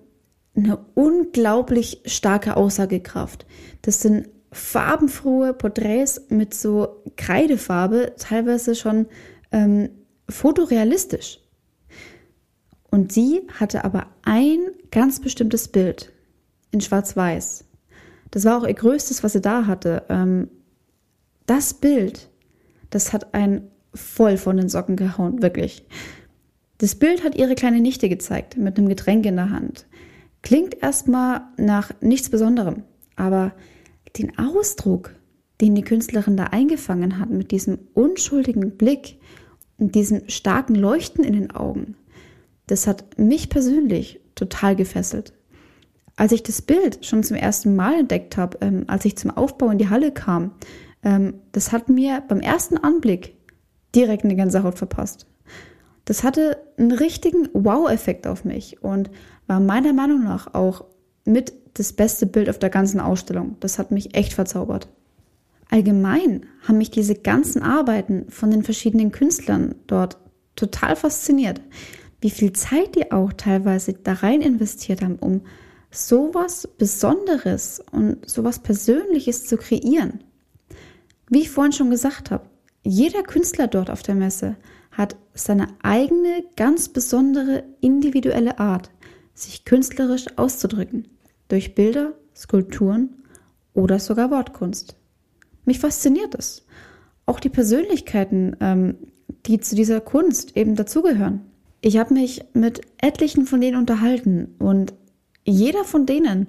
eine 0.57 0.79
unglaublich 0.95 2.01
starke 2.07 2.57
Aussagekraft. 2.57 3.45
Das 3.83 4.01
sind 4.01 4.29
farbenfrohe 4.53 5.55
Porträts 5.55 6.23
mit 6.29 6.55
so 6.55 7.03
Kreidefarbe, 7.17 8.15
teilweise 8.19 8.75
schon 8.75 9.07
ähm, 9.53 9.91
fotorealistisch. 10.29 11.39
Und 12.91 13.13
sie 13.13 13.43
hatte 13.59 13.85
aber 13.85 14.07
ein 14.23 14.59
ganz 14.91 15.21
bestimmtes 15.21 15.69
Bild 15.69 16.13
in 16.73 16.81
Schwarz-Weiß. 16.81 17.65
Das 18.31 18.45
war 18.45 18.59
auch 18.59 18.67
ihr 18.67 18.75
größtes, 18.75 19.23
was 19.23 19.33
sie 19.33 19.41
da 19.41 19.67
hatte. 19.67 20.05
Ähm, 20.09 20.49
das 21.47 21.75
Bild, 21.75 22.29
das 22.91 23.13
hat 23.13 23.35
einen 23.35 23.71
voll 23.95 24.37
von 24.37 24.57
den 24.57 24.69
Socken 24.69 24.97
gehauen, 24.97 25.43
wirklich. 25.43 25.85
Das 26.79 26.95
Bild 26.95 27.25
hat 27.25 27.35
ihre 27.35 27.55
kleine 27.55 27.81
Nichte 27.81 28.09
gezeigt, 28.09 28.57
mit 28.57 28.79
einem 28.79 28.89
Getränk 28.89 29.27
in 29.27 29.37
der 29.37 29.51
Hand. 29.51 29.87
Klingt 30.43 30.83
erstmal 30.83 31.43
nach 31.57 31.91
nichts 32.01 32.31
Besonderem, 32.31 32.85
aber 33.17 33.53
den 34.19 34.39
Ausdruck, 34.39 35.15
den 35.61 35.75
die 35.75 35.83
Künstlerin 35.83 36.37
da 36.37 36.45
eingefangen 36.45 37.19
hat, 37.19 37.31
mit 37.31 37.51
diesem 37.51 37.79
unschuldigen 37.95 38.77
Blick 38.77 39.19
und 39.79 39.95
diesem 39.95 40.29
starken 40.29 40.75
Leuchten 40.75 41.25
in 41.25 41.35
den 41.35 41.51
Augen, 41.51 41.97
das 42.67 42.87
hat 42.87 43.19
mich 43.19 43.49
persönlich 43.49 44.21
total 44.35 44.77
gefesselt. 44.77 45.33
Als 46.17 46.33
ich 46.33 46.43
das 46.43 46.63
Bild 46.63 47.05
schon 47.05 47.23
zum 47.23 47.37
ersten 47.37 47.75
Mal 47.77 48.01
entdeckt 48.01 48.37
habe, 48.37 48.59
ähm, 48.61 48.85
als 48.87 49.05
ich 49.05 49.17
zum 49.17 49.31
Aufbau 49.31 49.71
in 49.71 49.79
die 49.79 49.89
Halle 49.89 50.13
kam, 50.13 50.53
ähm, 51.03 51.35
das 51.53 51.73
hat 51.73 51.89
mir 51.89 52.23
beim 52.29 52.41
ersten 52.41 52.77
Anblick 52.77 53.35
direkt 53.95 54.25
eine 54.25 54.37
Gänsehaut 54.37 54.79
verpasst. 54.79 55.27
Das 56.05 56.23
hatte 56.23 56.59
einen 56.77 56.93
richtigen 56.93 57.49
Wow-Effekt 57.53 58.27
auf 58.27 58.45
mich 58.45 58.83
und 58.83 59.11
war 59.47 59.61
meiner 59.61 59.93
Meinung 59.93 60.25
nach 60.25 60.55
auch 60.55 60.85
mit 61.25 61.53
das 61.75 61.93
beste 61.93 62.27
Bild 62.27 62.49
auf 62.49 62.59
der 62.59 62.71
ganzen 62.71 63.01
Ausstellung. 63.01 63.57
Das 63.61 63.79
hat 63.79 63.91
mich 63.91 64.15
echt 64.15 64.33
verzaubert. 64.33 64.89
Allgemein 65.71 66.47
haben 66.67 66.79
mich 66.79 66.91
diese 66.91 67.15
ganzen 67.15 67.63
Arbeiten 67.63 68.27
von 68.29 68.51
den 68.51 68.65
verschiedenen 68.65 69.13
Künstlern 69.13 69.75
dort 69.87 70.19
total 70.57 70.97
fasziniert. 70.97 71.61
Wie 72.21 72.31
viel 72.31 72.53
Zeit 72.53 72.97
die 72.97 73.13
auch 73.13 73.33
teilweise 73.33 73.95
da 73.95 74.15
rein 74.15 74.43
investiert 74.43 75.03
haben, 75.03 75.17
um 75.17 75.43
sowas 75.91 76.69
Besonderes 76.79 77.83
und 77.93 78.29
sowas 78.29 78.61
Persönliches 78.61 79.47
zu 79.47 79.57
kreieren. 79.57 80.23
Wie 81.29 81.41
ich 81.41 81.51
vorhin 81.51 81.73
schon 81.73 81.91
gesagt 81.91 82.31
habe, 82.31 82.49
jeder 82.83 83.23
Künstler 83.23 83.67
dort 83.67 83.91
auf 83.91 84.03
der 84.03 84.15
Messe 84.15 84.57
hat 84.93 85.17
seine 85.35 85.69
eigene, 85.83 86.45
ganz 86.57 86.89
besondere, 86.89 87.65
individuelle 87.81 88.59
Art, 88.59 88.91
sich 89.35 89.65
künstlerisch 89.65 90.27
auszudrücken. 90.37 91.09
Durch 91.51 91.75
Bilder, 91.75 92.15
Skulpturen 92.35 93.11
oder 93.75 93.99
sogar 93.99 94.31
Wortkunst. 94.31 94.97
Mich 95.67 95.79
fasziniert 95.79 96.35
es. 96.35 96.65
Auch 97.27 97.41
die 97.41 97.51
Persönlichkeiten, 97.51 98.57
ähm, 98.61 98.97
die 99.47 99.61
zu 99.61 99.75
dieser 99.75 100.01
Kunst 100.01 100.57
eben 100.57 100.77
dazugehören. 100.77 101.43
Ich 101.83 101.99
habe 101.99 102.15
mich 102.15 102.43
mit 102.55 102.81
etlichen 102.99 103.47
von 103.47 103.61
denen 103.61 103.77
unterhalten 103.77 104.55
und 104.59 104.95
jeder 105.45 105.85
von 105.85 106.07
denen 106.07 106.47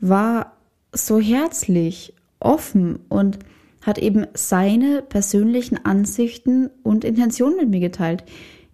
war 0.00 0.56
so 0.92 1.18
herzlich, 1.18 2.14
offen 2.38 3.00
und 3.08 3.38
hat 3.82 3.98
eben 3.98 4.26
seine 4.34 5.02
persönlichen 5.02 5.84
Ansichten 5.84 6.70
und 6.82 7.04
Intentionen 7.04 7.56
mit 7.56 7.70
mir 7.70 7.80
geteilt, 7.80 8.24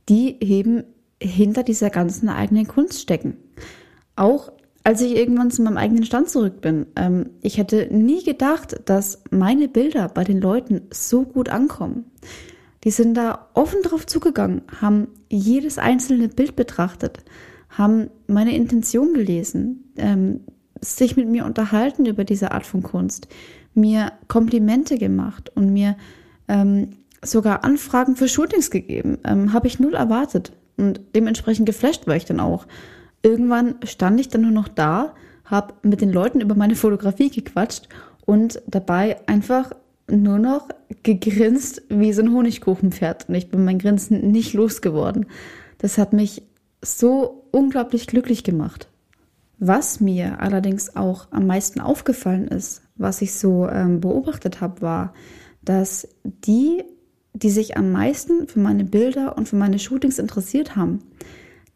die 0.08 0.36
eben 0.42 0.84
hinter 1.22 1.62
dieser 1.62 1.90
ganzen 1.90 2.28
eigenen 2.28 2.66
Kunst 2.66 3.00
stecken. 3.00 3.36
Auch 4.16 4.52
als 4.82 5.00
ich 5.02 5.14
irgendwann 5.14 5.50
zu 5.50 5.62
meinem 5.62 5.76
eigenen 5.76 6.04
Stand 6.04 6.30
zurück 6.30 6.60
bin, 6.60 6.86
ähm, 6.96 7.30
ich 7.42 7.58
hätte 7.58 7.88
nie 7.90 8.24
gedacht, 8.24 8.80
dass 8.86 9.22
meine 9.30 9.68
Bilder 9.68 10.08
bei 10.08 10.24
den 10.24 10.40
Leuten 10.40 10.82
so 10.90 11.24
gut 11.24 11.48
ankommen. 11.48 12.04
Die 12.84 12.90
sind 12.90 13.14
da 13.14 13.48
offen 13.52 13.82
drauf 13.82 14.06
zugegangen, 14.06 14.62
haben 14.80 15.08
jedes 15.28 15.78
einzelne 15.78 16.28
Bild 16.28 16.56
betrachtet, 16.56 17.18
haben 17.68 18.08
meine 18.26 18.54
Intention 18.56 19.12
gelesen, 19.12 19.92
ähm, 19.96 20.40
sich 20.80 21.16
mit 21.16 21.28
mir 21.28 21.44
unterhalten 21.44 22.06
über 22.06 22.24
diese 22.24 22.52
Art 22.52 22.64
von 22.64 22.82
Kunst, 22.82 23.28
mir 23.74 24.12
Komplimente 24.28 24.96
gemacht 24.96 25.52
und 25.54 25.72
mir 25.72 25.96
ähm, 26.48 26.96
sogar 27.22 27.64
Anfragen 27.64 28.16
für 28.16 28.28
Shootings 28.28 28.70
gegeben. 28.70 29.18
Ähm, 29.24 29.52
Habe 29.52 29.66
ich 29.66 29.78
null 29.78 29.94
erwartet 29.94 30.52
und 30.78 31.00
dementsprechend 31.14 31.66
geflasht 31.66 32.06
war 32.06 32.16
ich 32.16 32.24
dann 32.24 32.40
auch. 32.40 32.66
Irgendwann 33.22 33.76
stand 33.84 34.20
ich 34.20 34.28
dann 34.28 34.42
nur 34.42 34.50
noch 34.50 34.68
da, 34.68 35.14
habe 35.44 35.74
mit 35.82 36.00
den 36.00 36.12
Leuten 36.12 36.40
über 36.40 36.54
meine 36.54 36.76
Fotografie 36.76 37.30
gequatscht 37.30 37.88
und 38.24 38.62
dabei 38.66 39.16
einfach 39.28 39.72
nur 40.08 40.38
noch 40.38 40.68
gegrinst 41.02 41.82
wie 41.88 42.12
so 42.12 42.22
ein 42.22 42.32
Honigkuchenpferd. 42.32 43.28
Und 43.28 43.34
ich 43.34 43.50
bin 43.50 43.64
mein 43.64 43.78
Grinsen 43.78 44.30
nicht 44.30 44.54
losgeworden. 44.54 45.26
Das 45.78 45.98
hat 45.98 46.12
mich 46.12 46.42
so 46.82 47.44
unglaublich 47.50 48.06
glücklich 48.06 48.44
gemacht. 48.44 48.88
Was 49.58 50.00
mir 50.00 50.40
allerdings 50.40 50.96
auch 50.96 51.28
am 51.30 51.46
meisten 51.46 51.80
aufgefallen 51.80 52.48
ist, 52.48 52.82
was 52.96 53.20
ich 53.20 53.34
so 53.34 53.68
ähm, 53.68 54.00
beobachtet 54.00 54.60
habe, 54.60 54.80
war, 54.80 55.14
dass 55.62 56.08
die, 56.24 56.82
die 57.34 57.50
sich 57.50 57.76
am 57.76 57.92
meisten 57.92 58.48
für 58.48 58.60
meine 58.60 58.84
Bilder 58.84 59.36
und 59.36 59.48
für 59.48 59.56
meine 59.56 59.78
Shootings 59.78 60.18
interessiert 60.18 60.76
haben, 60.76 61.00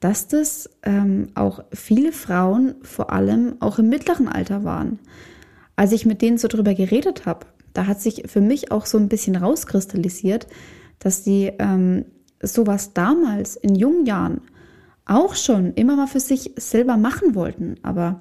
dass 0.04 0.28
das 0.28 0.68
ähm, 0.82 1.28
auch 1.34 1.64
viele 1.72 2.12
Frauen, 2.12 2.74
vor 2.82 3.10
allem 3.10 3.56
auch 3.60 3.78
im 3.78 3.88
mittleren 3.88 4.28
Alter 4.28 4.62
waren. 4.62 4.98
Als 5.76 5.92
ich 5.92 6.04
mit 6.04 6.20
denen 6.20 6.36
so 6.36 6.46
drüber 6.46 6.74
geredet 6.74 7.24
habe, 7.24 7.46
da 7.72 7.86
hat 7.86 8.02
sich 8.02 8.24
für 8.26 8.42
mich 8.42 8.70
auch 8.70 8.84
so 8.84 8.98
ein 8.98 9.08
bisschen 9.08 9.34
rauskristallisiert, 9.34 10.46
dass 10.98 11.22
die 11.22 11.54
ähm, 11.58 12.04
sowas 12.42 12.92
damals 12.92 13.56
in 13.56 13.76
jungen 13.76 14.04
Jahren 14.04 14.42
auch 15.06 15.34
schon 15.34 15.72
immer 15.72 15.96
mal 15.96 16.06
für 16.06 16.20
sich 16.20 16.52
selber 16.56 16.98
machen 16.98 17.34
wollten, 17.34 17.76
aber 17.82 18.20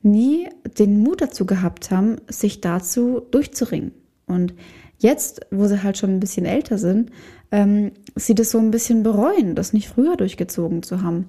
nie 0.00 0.48
den 0.78 1.02
Mut 1.02 1.20
dazu 1.20 1.44
gehabt 1.44 1.90
haben, 1.90 2.16
sich 2.28 2.62
dazu 2.62 3.20
durchzuringen. 3.30 3.92
Und 4.24 4.54
jetzt, 4.96 5.42
wo 5.50 5.66
sie 5.66 5.82
halt 5.82 5.98
schon 5.98 6.08
ein 6.08 6.20
bisschen 6.20 6.46
älter 6.46 6.78
sind, 6.78 7.10
ähm, 7.52 7.92
sie 8.16 8.34
das 8.34 8.50
so 8.50 8.58
ein 8.58 8.72
bisschen 8.72 9.02
bereuen, 9.04 9.54
das 9.54 9.72
nicht 9.72 9.88
früher 9.88 10.16
durchgezogen 10.16 10.82
zu 10.82 11.02
haben, 11.02 11.28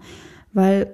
weil 0.52 0.88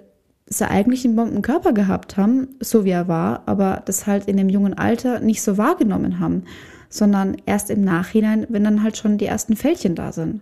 sie 0.47 0.67
eigentlich 0.67 1.05
einen 1.05 1.15
Bombenkörper 1.15 1.73
gehabt 1.73 2.17
haben, 2.17 2.49
so 2.59 2.83
wie 2.83 2.89
er 2.89 3.07
war, 3.07 3.43
aber 3.45 3.83
das 3.85 4.07
halt 4.07 4.25
in 4.25 4.35
dem 4.35 4.49
jungen 4.49 4.73
Alter 4.73 5.19
nicht 5.19 5.41
so 5.41 5.57
wahrgenommen 5.57 6.19
haben, 6.19 6.43
sondern 6.89 7.37
erst 7.45 7.69
im 7.69 7.81
Nachhinein, 7.81 8.47
wenn 8.49 8.63
dann 8.63 8.83
halt 8.83 8.97
schon 8.97 9.17
die 9.17 9.27
ersten 9.27 9.55
Fältchen 9.55 9.95
da 9.95 10.11
sind. 10.11 10.41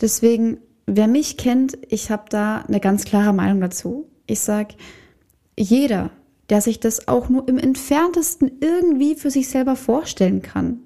Deswegen 0.00 0.58
Wer 0.90 1.06
mich 1.06 1.36
kennt, 1.36 1.76
ich 1.90 2.10
habe 2.10 2.24
da 2.30 2.64
eine 2.66 2.80
ganz 2.80 3.04
klare 3.04 3.34
Meinung 3.34 3.60
dazu. 3.60 4.08
Ich 4.26 4.40
sage, 4.40 4.74
jeder, 5.54 6.10
der 6.48 6.62
sich 6.62 6.80
das 6.80 7.08
auch 7.08 7.28
nur 7.28 7.46
im 7.46 7.58
entferntesten 7.58 8.52
irgendwie 8.62 9.14
für 9.14 9.30
sich 9.30 9.50
selber 9.50 9.76
vorstellen 9.76 10.40
kann, 10.40 10.80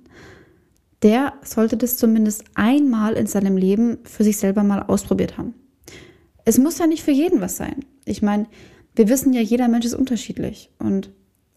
der 1.02 1.34
sollte 1.42 1.76
das 1.76 1.96
zumindest 1.96 2.44
einmal 2.54 3.14
in 3.14 3.26
seinem 3.26 3.56
Leben 3.56 3.98
für 4.04 4.24
sich 4.24 4.36
selber 4.36 4.62
mal 4.62 4.82
ausprobiert 4.82 5.38
haben. 5.38 5.54
Es 6.44 6.58
muss 6.58 6.78
ja 6.78 6.86
nicht 6.86 7.02
für 7.02 7.10
jeden 7.10 7.40
was 7.40 7.56
sein. 7.56 7.84
Ich 8.04 8.22
meine, 8.22 8.46
wir 8.94 9.08
wissen 9.08 9.32
ja, 9.32 9.40
jeder 9.40 9.68
Mensch 9.68 9.86
ist 9.86 9.94
unterschiedlich. 9.94 10.70
Und 10.78 11.10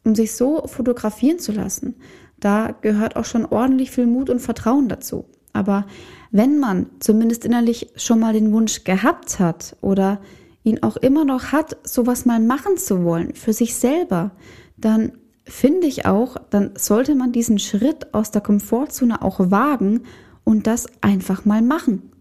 um 0.04 0.16
sich 0.16 0.34
so 0.34 0.68
fotografieren 0.68 1.40
zu 1.40 1.52
lassen, 1.52 1.96
da 2.40 2.76
gehört 2.82 3.16
auch 3.16 3.26
schon 3.26 3.46
ordentlich 3.46 3.92
viel 3.92 4.06
Mut 4.06 4.30
und 4.30 4.40
Vertrauen 4.40 4.88
dazu. 4.88 5.26
Aber 5.54 5.88
wenn 6.32 6.60
man 6.60 6.88
zumindest 7.00 7.46
innerlich 7.46 7.88
schon 7.96 8.20
mal 8.20 8.34
den 8.34 8.52
Wunsch 8.52 8.84
gehabt 8.84 9.40
hat 9.40 9.78
oder 9.82 10.22
ihn 10.64 10.84
auch 10.84 10.98
immer 10.98 11.26
noch 11.26 11.52
hat, 11.52 11.78
sowas 11.84 12.26
mal 12.26 12.40
machen 12.40 12.78
zu 12.78 13.04
wollen 13.04 13.36
für 13.36 13.54
sich 13.54 13.76
selber, 13.76 14.32
dann 14.78 15.14
finde 15.46 15.88
ich 15.88 16.06
auch, 16.06 16.38
dann 16.50 16.72
sollte 16.76 17.16
man 17.16 17.32
diesen 17.32 17.60
Schritt 17.60 18.14
aus 18.14 18.32
der 18.32 18.42
Komfortzone 18.42 19.22
auch 19.22 19.40
wagen 19.52 20.02
und 20.44 20.68
das 20.68 20.88
einfach 21.02 21.46
mal 21.46 21.62
machen. 21.62 22.12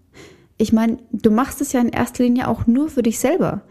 Ich 0.57 0.73
meine, 0.73 0.99
du 1.11 1.31
machst 1.31 1.61
es 1.61 1.73
ja 1.73 1.81
in 1.81 1.88
erster 1.88 2.23
Linie 2.23 2.49
auch 2.49 2.66
nur 2.66 2.88
für 2.88 3.02
dich 3.02 3.19
selber. 3.19 3.62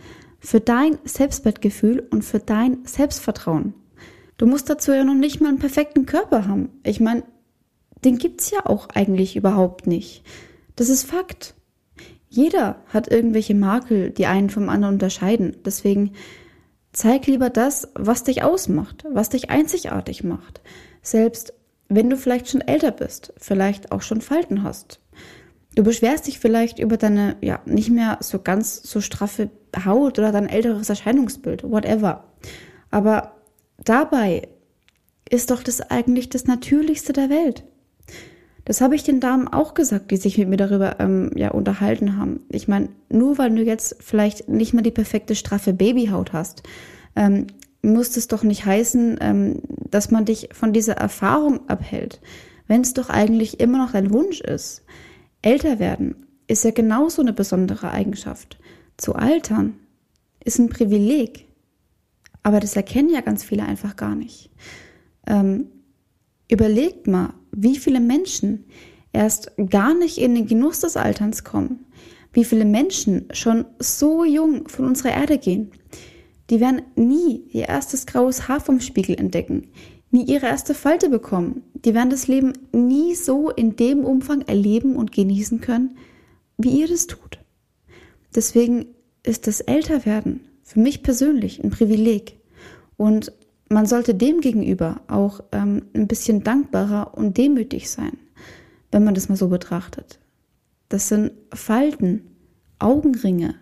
für 0.43 0.60
dein 0.60 0.98
Selbstwertgefühl 1.05 2.05
und 2.12 2.24
für 2.24 2.39
dein 2.39 2.79
Selbstvertrauen. 2.86 3.74
Du 4.38 4.45
musst 4.45 4.69
dazu 4.69 4.91
ja 4.91 5.03
noch 5.05 5.15
nicht 5.15 5.39
mal 5.39 5.48
einen 5.48 5.60
perfekten 5.60 6.05
Körper 6.05 6.48
haben. 6.48 6.69
Ich 6.83 7.00
meine, 7.00 7.24
den 8.03 8.17
gibt's 8.17 8.51
ja 8.51 8.65
auch 8.65 8.89
eigentlich 8.93 9.38
überhaupt 9.38 9.88
nicht. 9.88 10.24
Das 10.75 10.89
ist 10.89 11.05
Fakt. 11.05 11.55
Jeder 12.27 12.81
hat 12.88 13.10
irgendwelche 13.10 13.55
Makel, 13.55 14.10
die 14.10 14.25
einen 14.25 14.50
vom 14.50 14.67
anderen 14.67 14.95
unterscheiden. 14.95 15.55
Deswegen 15.63 16.12
zeig 16.93 17.27
lieber 17.27 17.50
das, 17.50 17.89
was 17.95 18.23
dich 18.23 18.43
ausmacht, 18.43 19.05
was 19.09 19.29
dich 19.29 19.50
einzigartig 19.50 20.23
macht. 20.23 20.62
Selbst 21.01 21.53
wenn 21.89 22.09
du 22.09 22.17
vielleicht 22.17 22.50
schon 22.50 22.62
älter 22.62 22.91
bist, 22.91 23.33
vielleicht 23.38 23.91
auch 23.91 24.01
schon 24.01 24.21
Falten 24.21 24.63
hast. 24.63 25.00
Du 25.75 25.83
beschwerst 25.83 26.27
dich 26.27 26.39
vielleicht 26.39 26.79
über 26.79 26.97
deine, 26.97 27.35
ja, 27.41 27.59
nicht 27.65 27.89
mehr 27.89 28.17
so 28.21 28.39
ganz 28.39 28.81
so 28.83 29.01
straffe 29.01 29.50
Haut 29.85 30.19
oder 30.19 30.31
dein 30.31 30.47
älteres 30.47 30.89
Erscheinungsbild, 30.89 31.63
whatever. 31.63 32.25
Aber 32.91 33.33
dabei 33.83 34.47
ist 35.29 35.50
doch 35.50 35.63
das 35.63 35.81
eigentlich 35.81 36.29
das 36.29 36.45
Natürlichste 36.45 37.12
der 37.12 37.29
Welt. 37.29 37.63
Das 38.65 38.79
habe 38.79 38.96
ich 38.96 39.03
den 39.03 39.20
Damen 39.20 39.48
auch 39.48 39.74
gesagt, 39.74 40.12
die 40.12 40.17
sich 40.17 40.38
mit 40.38 40.48
mir 40.48 40.58
darüber 40.58 41.00
ähm, 41.00 41.32
ja, 41.36 41.51
unterhalten 41.51 42.17
haben. 42.17 42.41
Ich 42.50 42.67
meine, 42.67 42.89
nur 43.10 43.38
weil 43.38 43.53
du 43.53 43.62
jetzt 43.62 43.98
vielleicht 44.00 44.48
nicht 44.48 44.74
mehr 44.74 44.84
die 44.84 44.91
perfekte 44.91 45.36
straffe 45.36 45.74
Babyhaut 45.74 46.32
hast, 46.32 46.63
ähm, 47.15 47.48
muss 47.82 48.12
das 48.12 48.27
doch 48.27 48.43
nicht 48.43 48.65
heißen, 48.65 49.17
ähm, 49.20 49.62
dass 49.91 50.12
man 50.12 50.24
dich 50.25 50.50
von 50.53 50.72
dieser 50.72 50.93
Erfahrung 50.93 51.67
abhält, 51.67 52.22
wenn 52.67 52.82
es 52.82 52.93
doch 52.93 53.10
eigentlich 53.10 53.60
immer 53.60 53.77
noch 53.77 53.91
dein 53.91 54.13
Wunsch 54.13 54.39
ist. 54.39 54.84
Älter 55.41 55.79
werden 55.79 56.25
ist 56.48 56.63
ja 56.63 56.72
genauso 56.72 57.22
eine 57.22 57.34
besondere 57.34 57.91
Eigenschaft. 57.91 58.58
Zu 58.98 59.15
altern 59.15 59.75
ist 60.43 60.60
ein 60.60 60.70
Privileg. 60.70 61.48
Aber 62.43 62.60
das 62.60 62.75
erkennen 62.75 63.10
ja 63.10 63.22
ganz 63.22 63.43
viele 63.43 63.63
einfach 63.63 63.96
gar 63.96 64.15
nicht. 64.15 64.50
Ähm, 65.27 65.67
überlegt 66.50 67.08
mal, 67.08 67.34
wie 67.55 67.77
viele 67.77 68.00
Menschen 68.00 68.65
erst 69.12 69.51
gar 69.69 69.93
nicht 69.93 70.17
in 70.17 70.36
den 70.36 70.48
Genuss 70.48 70.81
des 70.81 70.98
Alterns 70.98 71.43
kommen, 71.43 71.86
wie 72.33 72.43
viele 72.43 72.65
Menschen 72.65 73.27
schon 73.31 73.65
so 73.79 74.25
jung 74.25 74.67
von 74.67 74.86
unserer 74.86 75.12
Erde 75.12 75.38
gehen. 75.38 75.72
Die 76.50 76.60
werden 76.60 76.81
nie 76.95 77.43
ihr 77.51 77.69
erstes 77.69 78.05
graues 78.05 78.48
Haar 78.48 78.60
vom 78.60 78.79
Spiegel 78.79 79.17
entdecken, 79.17 79.69
nie 80.12 80.25
ihre 80.25 80.48
erste 80.48 80.74
Falte 80.74 81.10
bekommen. 81.10 81.63
Die 81.74 81.93
werden 81.93 82.10
das 82.10 82.27
Leben 82.27 82.53
nie 82.72 83.15
so 83.15 83.50
in 83.50 83.75
dem 83.75 84.03
Umfang 84.03 84.41
erleben 84.41 84.95
und 84.95 85.12
genießen 85.12 85.62
können, 85.62 85.98
wie 86.57 86.81
ihr 86.81 86.88
das 86.88 87.07
tut. 87.07 87.39
Deswegen 88.36 88.88
ist 89.24 89.48
das 89.48 89.62
Älterwerden 89.62 90.41
für 90.63 90.79
mich 90.79 91.03
persönlich 91.03 91.63
ein 91.63 91.69
Privileg. 91.69 92.38
Und 92.98 93.31
man 93.70 93.86
sollte 93.86 94.13
dem 94.13 94.41
gegenüber 94.41 95.01
auch 95.08 95.41
ähm, 95.51 95.84
ein 95.93 96.08
bisschen 96.08 96.43
dankbarer 96.43 97.17
und 97.17 97.38
demütig 97.38 97.89
sein, 97.89 98.17
wenn 98.91 99.03
man 99.03 99.15
das 99.15 99.29
mal 99.29 99.36
so 99.36 99.48
betrachtet. 99.48 100.20
Das 100.89 101.08
sind 101.08 101.32
Falten, 101.53 102.22
Augenringe, 102.79 103.55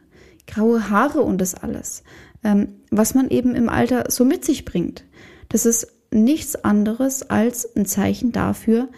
graue 0.47 0.89
Haare 0.89 1.21
und 1.21 1.39
das 1.39 1.55
alles, 1.55 2.03
ähm, 2.43 2.69
was 2.89 3.13
man 3.13 3.29
eben 3.29 3.55
im 3.55 3.69
Alter 3.69 4.05
so 4.09 4.25
mit 4.25 4.43
sich 4.43 4.65
bringt. 4.65 5.05
Das 5.49 5.65
ist 5.65 5.87
nichts 6.11 6.55
anderes 6.63 7.29
als 7.29 7.75
ein 7.75 7.85
Zeichen 7.85 8.31
dafür, 8.31 8.89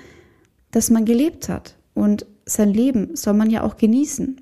dass 0.72 0.90
man 0.90 1.06
gelebt 1.06 1.50
hat. 1.50 1.76
Und 1.94 2.26
sein 2.46 2.74
Leben 2.74 3.16
soll 3.16 3.34
man 3.34 3.50
ja 3.50 3.64
auch 3.64 3.78
genießen. 3.78 4.42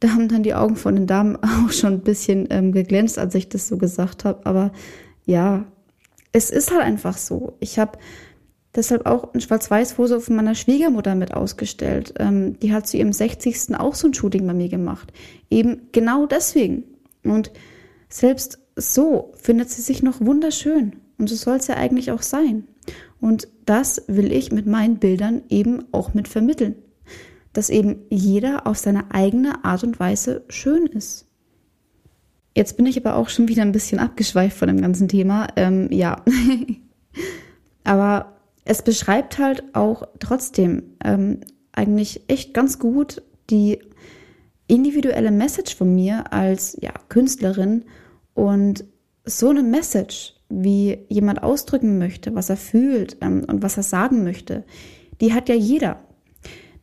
Da 0.00 0.10
haben 0.10 0.28
dann 0.28 0.42
die 0.42 0.54
Augen 0.54 0.76
von 0.76 0.96
den 0.96 1.06
Damen 1.06 1.36
auch 1.42 1.70
schon 1.70 1.94
ein 1.94 2.00
bisschen 2.00 2.48
ähm, 2.50 2.72
geglänzt, 2.72 3.18
als 3.18 3.34
ich 3.34 3.48
das 3.48 3.68
so 3.68 3.78
gesagt 3.78 4.24
habe. 4.24 4.44
Aber 4.44 4.72
ja, 5.26 5.66
es 6.32 6.50
ist 6.50 6.70
halt 6.70 6.82
einfach 6.82 7.16
so. 7.16 7.56
Ich 7.60 7.78
habe 7.78 7.98
deshalb 8.74 9.06
auch 9.06 9.32
ein 9.34 9.40
Schwarz-Weiß-Foto 9.40 10.20
von 10.20 10.36
meiner 10.36 10.54
Schwiegermutter 10.54 11.14
mit 11.14 11.32
ausgestellt. 11.32 12.14
Ähm, 12.18 12.58
die 12.58 12.72
hat 12.72 12.86
zu 12.86 12.96
ihrem 12.96 13.12
60. 13.12 13.76
auch 13.78 13.94
so 13.94 14.08
ein 14.08 14.14
Shooting 14.14 14.46
bei 14.46 14.54
mir 14.54 14.68
gemacht. 14.68 15.12
Eben 15.50 15.88
genau 15.92 16.26
deswegen. 16.26 16.84
Und 17.22 17.52
selbst 18.08 18.58
so 18.76 19.32
findet 19.36 19.70
sie 19.70 19.82
sich 19.82 20.02
noch 20.02 20.20
wunderschön. 20.20 20.96
Und 21.18 21.28
so 21.28 21.36
soll 21.36 21.56
es 21.56 21.68
ja 21.68 21.76
eigentlich 21.76 22.10
auch 22.10 22.22
sein. 22.22 22.66
Und 23.20 23.48
das 23.64 24.02
will 24.08 24.32
ich 24.32 24.52
mit 24.52 24.66
meinen 24.66 24.98
Bildern 24.98 25.42
eben 25.48 25.84
auch 25.92 26.12
mit 26.12 26.28
vermitteln. 26.28 26.74
Dass 27.52 27.70
eben 27.70 28.00
jeder 28.10 28.66
auf 28.66 28.78
seine 28.78 29.12
eigene 29.12 29.64
Art 29.64 29.84
und 29.84 30.00
Weise 30.00 30.44
schön 30.48 30.86
ist. 30.86 31.26
Jetzt 32.56 32.76
bin 32.76 32.86
ich 32.86 32.96
aber 32.96 33.16
auch 33.16 33.28
schon 33.28 33.48
wieder 33.48 33.62
ein 33.62 33.72
bisschen 33.72 33.98
abgeschweift 33.98 34.56
von 34.56 34.68
dem 34.68 34.80
ganzen 34.80 35.08
Thema. 35.08 35.48
Ähm, 35.56 35.88
ja. 35.90 36.22
aber 37.84 38.32
es 38.64 38.82
beschreibt 38.82 39.38
halt 39.38 39.64
auch 39.74 40.06
trotzdem 40.20 40.82
ähm, 41.04 41.40
eigentlich 41.72 42.22
echt 42.28 42.54
ganz 42.54 42.78
gut 42.78 43.22
die 43.50 43.78
individuelle 44.66 45.30
Message 45.30 45.74
von 45.74 45.94
mir 45.94 46.32
als 46.32 46.76
ja, 46.80 46.92
Künstlerin 47.08 47.84
und 48.32 48.84
so 49.24 49.50
eine 49.50 49.62
Message, 49.62 50.34
wie 50.48 50.98
jemand 51.08 51.42
ausdrücken 51.42 51.98
möchte, 51.98 52.34
was 52.34 52.50
er 52.50 52.56
fühlt 52.56 53.16
ähm, 53.20 53.44
und 53.46 53.62
was 53.62 53.76
er 53.76 53.82
sagen 53.82 54.24
möchte, 54.24 54.64
die 55.20 55.32
hat 55.32 55.48
ja 55.48 55.54
jeder. 55.54 56.00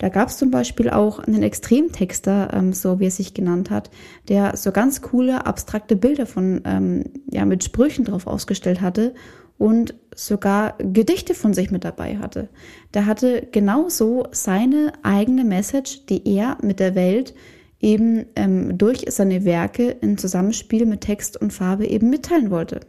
Da 0.02 0.10
gab 0.10 0.30
es 0.30 0.38
zum 0.38 0.50
Beispiel 0.50 0.90
auch 0.90 1.20
einen 1.20 1.44
Extremtexter, 1.44 2.52
ähm, 2.56 2.74
so 2.74 3.00
wie 3.00 3.06
er 3.06 3.12
sich 3.12 3.36
genannt 3.36 3.70
hat, 3.70 3.92
der 4.30 4.58
so 4.58 4.72
ganz 4.72 5.04
coole, 5.04 5.46
abstrakte 5.46 5.96
Bilder 5.96 6.26
von, 6.26 6.64
ähm, 6.66 7.04
ja, 7.30 7.46
mit 7.46 7.64
Sprüchen 7.64 8.06
drauf 8.06 8.26
ausgestellt 8.26 8.82
hatte 8.82 9.14
und 9.60 9.94
sogar 10.16 10.76
Gedichte 10.80 11.36
von 11.36 11.54
sich 11.54 11.70
mit 11.70 11.84
dabei 11.84 12.18
hatte. 12.18 12.50
Der 12.96 13.06
hatte 13.06 13.48
genauso 13.52 14.26
seine 14.32 14.92
eigene 15.04 15.44
Message, 15.44 16.08
die 16.08 16.28
er 16.36 16.58
mit 16.64 16.80
der 16.80 16.96
Welt 16.96 17.36
eben 17.80 18.26
ähm, 18.36 18.80
durch 18.80 19.06
seine 19.10 19.46
Werke 19.46 19.92
in 20.02 20.18
Zusammenspiel 20.18 20.88
mit 20.88 21.02
Text 21.02 21.40
und 21.40 21.54
Farbe 21.54 21.86
eben 21.86 22.10
mitteilen 22.10 22.50
wollte. 22.50 22.80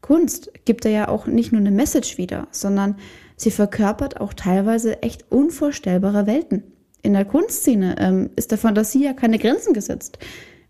Kunst 0.00 0.50
gibt 0.64 0.86
er 0.86 0.90
ja 0.90 1.08
auch 1.08 1.26
nicht 1.26 1.52
nur 1.52 1.60
eine 1.60 1.70
Message 1.70 2.16
wieder, 2.16 2.48
sondern 2.50 2.96
Sie 3.40 3.50
verkörpert 3.50 4.20
auch 4.20 4.34
teilweise 4.34 5.02
echt 5.02 5.24
unvorstellbare 5.30 6.26
Welten. 6.26 6.62
In 7.00 7.14
der 7.14 7.24
Kunstszene 7.24 7.96
ähm, 7.98 8.28
ist 8.36 8.50
der 8.50 8.58
Fantasie 8.58 9.02
ja 9.02 9.14
keine 9.14 9.38
Grenzen 9.38 9.72
gesetzt. 9.72 10.18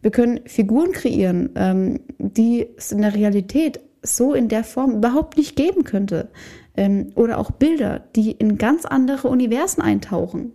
Wir 0.03 0.13
können 0.13 0.39
Figuren 0.47 0.93
kreieren, 0.93 1.51
ähm, 1.57 1.99
die 2.19 2.69
es 2.77 2.93
in 2.93 3.03
der 3.03 3.17
Realität 3.17 3.81
so 4.05 4.35
in 4.35 4.47
der 4.47 4.63
Form 4.63 4.95
überhaupt 4.95 5.37
nicht 5.37 5.57
geben 5.57 5.83
könnte. 5.83 6.29
Ähm, 6.77 7.11
oder 7.17 7.39
auch 7.39 7.51
Bilder, 7.51 8.05
die 8.15 8.31
in 8.31 8.57
ganz 8.57 8.85
andere 8.85 9.27
Universen 9.27 9.83
eintauchen. 9.83 10.53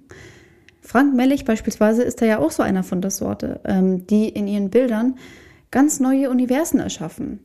Frank 0.80 1.14
Mellich 1.16 1.44
beispielsweise 1.44 2.04
ist 2.04 2.22
da 2.22 2.26
ja 2.26 2.40
auch 2.40 2.52
so 2.52 2.64
einer 2.64 2.84
von 2.84 3.02
der 3.02 3.12
Sorte, 3.12 3.60
ähm, 3.66 4.08
die 4.08 4.30
in 4.30 4.48
ihren 4.48 4.70
Bildern 4.70 5.16
ganz 5.70 6.00
neue 6.00 6.30
Universen 6.30 6.80
erschaffen. 6.80 7.42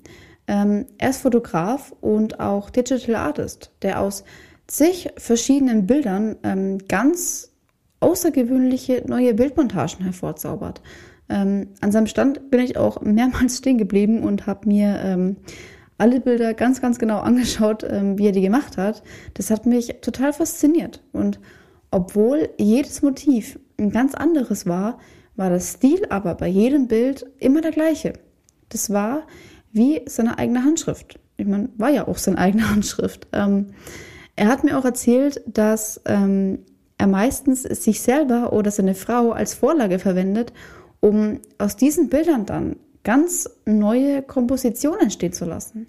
Ähm, 0.47 0.87
er 0.97 1.11
ist 1.11 1.23
Fotograf 1.23 1.93
und 2.01 2.39
auch 2.39 2.71
Digital 2.71 3.17
Artist, 3.17 3.73
der 3.83 4.01
aus 4.01 4.23
zig 4.71 5.11
verschiedenen 5.17 5.87
Bildern 5.87 6.37
ähm, 6.43 6.79
ganz 6.89 7.53
außergewöhnliche 7.99 9.05
neue 9.07 9.35
Bildmontagen 9.35 10.05
hervorzaubert. 10.05 10.81
Ähm, 11.29 11.69
an 11.81 11.93
seinem 11.93 12.07
Stand 12.07 12.51
bin 12.51 12.61
ich 12.61 12.77
auch 12.77 13.01
mehrmals 13.03 13.59
stehen 13.59 13.79
geblieben 13.79 14.23
und 14.23 14.47
habe 14.47 14.69
mir 14.69 15.01
ähm, 15.03 15.37
alle 15.99 16.21
Bilder 16.21 16.55
ganz, 16.55 16.81
ganz 16.81 16.99
genau 16.99 17.19
angeschaut, 17.19 17.85
ähm, 17.89 18.17
wie 18.17 18.27
er 18.27 18.33
die 18.33 18.41
gemacht 18.41 18.79
hat. 18.79 19.03
Das 19.35 19.51
hat 19.51 19.67
mich 19.67 19.97
total 20.01 20.33
fasziniert. 20.33 21.03
Und 21.13 21.41
obwohl 21.91 22.49
jedes 22.59 23.03
Motiv 23.03 23.59
ein 23.79 23.91
ganz 23.91 24.15
anderes 24.15 24.67
war, 24.67 24.99
war 25.37 25.51
der 25.51 25.61
Stil 25.61 26.07
aber 26.11 26.35
bei 26.35 26.47
jedem 26.47 26.87
Bild 26.87 27.27
immer 27.39 27.61
der 27.61 27.73
gleiche. 27.73 28.13
Das 28.69 28.91
war 28.91 29.27
wie 29.73 30.03
seine 30.07 30.39
eigene 30.39 30.65
Handschrift. 30.65 31.19
Ich 31.37 31.47
meine, 31.47 31.71
war 31.77 31.91
ja 31.91 32.07
auch 32.07 32.19
seine 32.19 32.39
eigene 32.39 32.71
Handschrift. 32.71 33.27
Ähm, 33.33 33.67
er 34.37 34.49
hat 34.49 34.65
mir 34.65 34.79
auch 34.79 34.85
erzählt, 34.85 35.43
dass 35.47 36.01
ähm, 36.07 36.61
er 36.99 37.07
meistens 37.07 37.63
sich 37.63 38.01
selber 38.01 38.53
oder 38.53 38.71
seine 38.71 38.95
Frau 38.95 39.33
als 39.33 39.55
Vorlage 39.55 39.99
verwendet, 39.99 40.53
um 41.01 41.41
aus 41.59 41.77
diesen 41.77 42.09
Bildern 42.09 42.47
dann 42.47 42.77
ganz 43.05 43.49
neue 43.65 44.23
Kompositionen 44.23 45.01
entstehen 45.01 45.33
zu 45.33 45.47
lassen. 45.47 45.87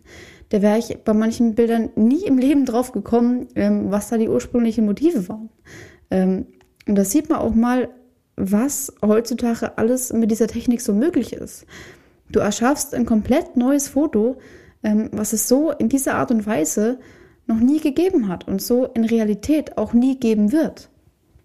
Da 0.50 0.62
wäre 0.62 0.78
ich 0.78 0.98
bei 1.04 1.14
manchen 1.14 1.56
Bildern 1.56 1.90
nie 1.96 2.26
im 2.26 2.38
Leben 2.38 2.66
drauf 2.66 2.92
gekommen, 2.92 3.48
ähm, 3.56 3.92
was 3.92 4.10
da 4.10 4.18
die 4.18 4.30
ursprünglichen 4.30 4.86
Motive 4.86 5.28
waren. 5.30 5.50
Ähm, 6.10 6.48
und 6.88 6.96
da 6.96 7.06
sieht 7.06 7.30
man 7.30 7.40
auch 7.40 7.54
mal, 7.54 7.90
was 8.36 8.94
heutzutage 9.06 9.78
alles 9.78 10.12
mit 10.14 10.32
dieser 10.32 10.48
Technik 10.48 10.82
so 10.82 10.94
möglich 10.94 11.34
ist. 11.34 11.66
Du 12.30 12.40
erschaffst 12.40 12.94
ein 12.94 13.06
komplett 13.06 13.58
neues 13.58 13.88
Foto, 13.90 14.38
ähm, 14.84 15.10
was 15.12 15.34
es 15.34 15.48
so 15.48 15.72
in 15.72 15.90
dieser 15.90 16.16
Art 16.16 16.32
und 16.32 16.46
Weise 16.46 17.00
noch 17.48 17.60
nie 17.60 17.80
gegeben 17.80 18.28
hat 18.28 18.48
und 18.48 18.62
so 18.62 18.86
in 18.86 19.06
Realität 19.06 19.78
auch 19.78 19.94
nie 19.94 20.20
geben 20.20 20.52
wird. 20.52 20.90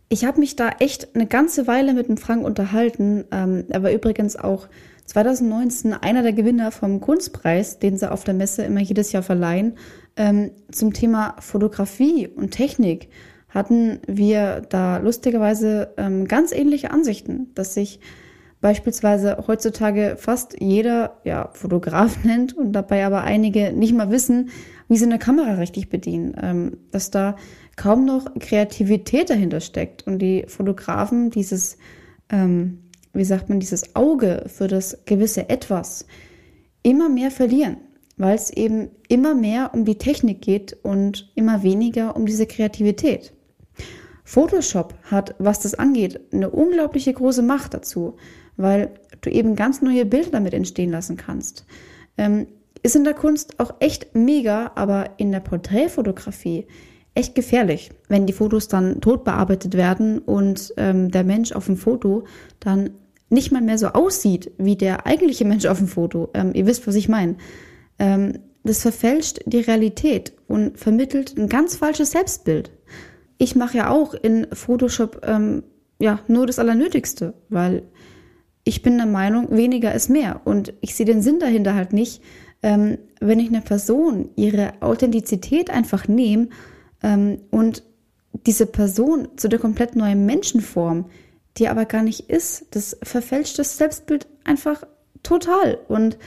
Ich 0.09 0.25
habe 0.25 0.39
mich 0.39 0.55
da 0.55 0.71
echt 0.79 1.15
eine 1.15 1.27
ganze 1.27 1.67
Weile 1.67 1.93
mit 1.93 2.09
dem 2.09 2.17
Frank 2.17 2.45
unterhalten. 2.45 3.25
Ähm, 3.33 3.65
er 3.69 3.83
war 3.83 3.91
übrigens 3.91 4.37
auch 4.37 4.69
2019 5.07 5.95
einer 5.95 6.23
der 6.23 6.33
Gewinner 6.33 6.71
vom 6.71 7.01
Kunstpreis, 7.01 7.79
den 7.79 7.97
sie 7.97 8.11
auf 8.11 8.25
der 8.25 8.35
Messe 8.35 8.63
immer 8.63 8.81
jedes 8.81 9.13
Jahr 9.13 9.23
verleihen, 9.23 9.75
ähm, 10.17 10.51
zum 10.71 10.93
Thema 10.93 11.37
Fotografie 11.41 12.29
und 12.29 12.51
Technik 12.51 13.09
hatten 13.49 14.01
wir 14.07 14.63
da 14.69 14.99
lustigerweise 14.99 15.95
ähm, 15.97 16.27
ganz 16.27 16.53
ähnliche 16.53 16.91
Ansichten, 16.91 17.53
dass 17.55 17.75
sich 17.75 18.01
beispielsweise 18.61 19.45
heutzutage 19.47 20.17
fast 20.19 20.61
jeder 20.61 21.19
ja, 21.25 21.51
Fotograf 21.53 22.19
nennt 22.25 22.57
und 22.57 22.73
dabei 22.73 23.05
aber 23.05 23.23
einige 23.23 23.73
nicht 23.73 23.95
mal 23.95 24.11
wissen, 24.11 24.51
wie 24.89 24.97
sie 24.97 25.05
eine 25.05 25.19
Kamera 25.19 25.55
richtig 25.55 25.89
bedienen, 25.89 26.35
ähm, 26.41 26.77
dass 26.91 27.11
da 27.11 27.37
kaum 27.77 28.05
noch 28.05 28.33
Kreativität 28.39 29.31
dahinter 29.31 29.61
steckt 29.61 30.07
und 30.07 30.19
die 30.21 30.45
Fotografen 30.47 31.31
dieses 31.31 31.79
ähm, 32.31 32.79
wie 33.17 33.25
sagt 33.25 33.49
man, 33.49 33.61
dieses 33.61 33.97
Auge 33.97 34.45
für 34.47 34.69
das 34.69 34.99
gewisse 35.07 35.49
Etwas 35.49 36.07
immer 36.83 37.09
mehr 37.09 37.31
verlieren, 37.31 37.79
weil 38.17 38.35
es 38.35 38.51
eben 38.51 38.91
immer 39.09 39.35
mehr 39.35 39.71
um 39.75 39.85
die 39.85 39.99
Technik 39.99 40.43
geht 40.43 40.77
und 40.83 41.33
immer 41.35 41.63
weniger 41.63 42.15
um 42.15 42.27
diese 42.27 42.47
Kreativität. 42.47 43.33
Photoshop 44.25 44.95
hat, 45.05 45.35
was 45.39 45.61
das 45.61 45.75
angeht, 45.75 46.21
eine 46.33 46.51
unglaubliche 46.51 47.13
große 47.13 47.43
Macht 47.43 47.75
dazu, 47.75 48.17
weil 48.57 48.91
du 49.21 49.31
eben 49.31 49.57
ganz 49.57 49.83
neue 49.83 50.05
Bilder 50.05 50.31
damit 50.31 50.53
entstehen 50.53 50.91
lassen 50.91 51.17
kannst. 51.17 51.65
Ähm, 52.19 52.47
ist 52.87 52.97
in 52.97 53.05
der 53.05 53.15
Kunst 53.15 53.59
auch 53.59 53.75
echt 53.81 54.15
mega, 54.15 54.71
aber 54.77 55.11
in 55.17 55.33
der 55.33 55.41
Porträtfotografie 55.41 56.67
echt 57.15 57.35
gefährlich, 57.35 57.91
wenn 58.09 58.27
die 58.27 58.33
Fotos 58.33 58.69
dann 58.69 59.01
tot 59.01 59.25
bearbeitet 59.25 59.75
werden 59.75 60.21
und 60.21 60.73
ähm, 60.77 61.11
der 61.11 61.25
Mensch 61.25 61.51
auf 61.51 61.67
dem 61.67 61.77
Foto 61.77 62.25
dann 62.61 62.91
nicht 63.29 63.51
mal 63.51 63.61
mehr 63.61 63.77
so 63.77 63.89
aussieht 63.89 64.53
wie 64.57 64.77
der 64.77 65.05
eigentliche 65.05 65.45
Mensch 65.45 65.67
auf 65.67 65.79
dem 65.79 65.89
Foto. 65.89 66.29
Ähm, 66.33 66.53
ihr 66.55 66.67
wisst, 66.67 66.87
was 66.87 66.95
ich 66.95 67.09
meine. 67.09 67.37
Ähm, 67.99 68.39
das 68.63 68.83
verfälscht 68.83 69.41
die 69.47 69.61
Realität 69.61 70.33
und 70.47 70.79
vermittelt 70.79 71.37
ein 71.37 71.49
ganz 71.49 71.75
falsches 71.75 72.13
Selbstbild. 72.13 72.71
Ich 73.39 73.57
mache 73.57 73.79
ja 73.79 73.91
auch 73.91 74.15
in 74.15 74.47
Photoshop 74.53 75.23
ähm, 75.27 75.65
ja 75.99 76.21
nur 76.29 76.47
das 76.47 76.61
Allernötigste, 76.61 77.35
weil 77.49 77.83
ich 78.63 78.83
bin 78.83 78.97
der 78.97 79.07
Meinung, 79.07 79.49
weniger 79.51 79.95
ist 79.95 80.09
mehr. 80.09 80.41
Und 80.45 80.73
ich 80.81 80.95
sehe 80.95 81.07
den 81.07 81.23
Sinn 81.23 81.41
dahinter 81.41 81.75
halt 81.75 81.93
nicht, 81.93 82.23
ähm, 82.63 82.99
wenn 83.21 83.41
ich 83.41 83.49
eine 83.49 83.61
Person 83.61 84.31
ihre 84.37 84.75
Authentizität 84.81 85.71
einfach 85.71 86.09
nehme 86.09 86.49
ähm, 87.03 87.39
und 87.51 87.83
diese 88.47 88.67
Person 88.67 89.29
zu 89.37 89.49
der 89.49 89.59
komplett 89.59 89.97
neuen 89.97 90.27
Menschenform 90.27 91.07
die 91.59 91.69
aber 91.69 91.85
gar 91.85 92.03
nicht 92.03 92.29
ist. 92.31 92.67
Das 92.75 92.97
verfälscht 93.03 93.59
das 93.59 93.79
Selbstbild 93.79 94.27
einfach 94.45 94.83
total. 95.23 95.79
Und 95.89 96.19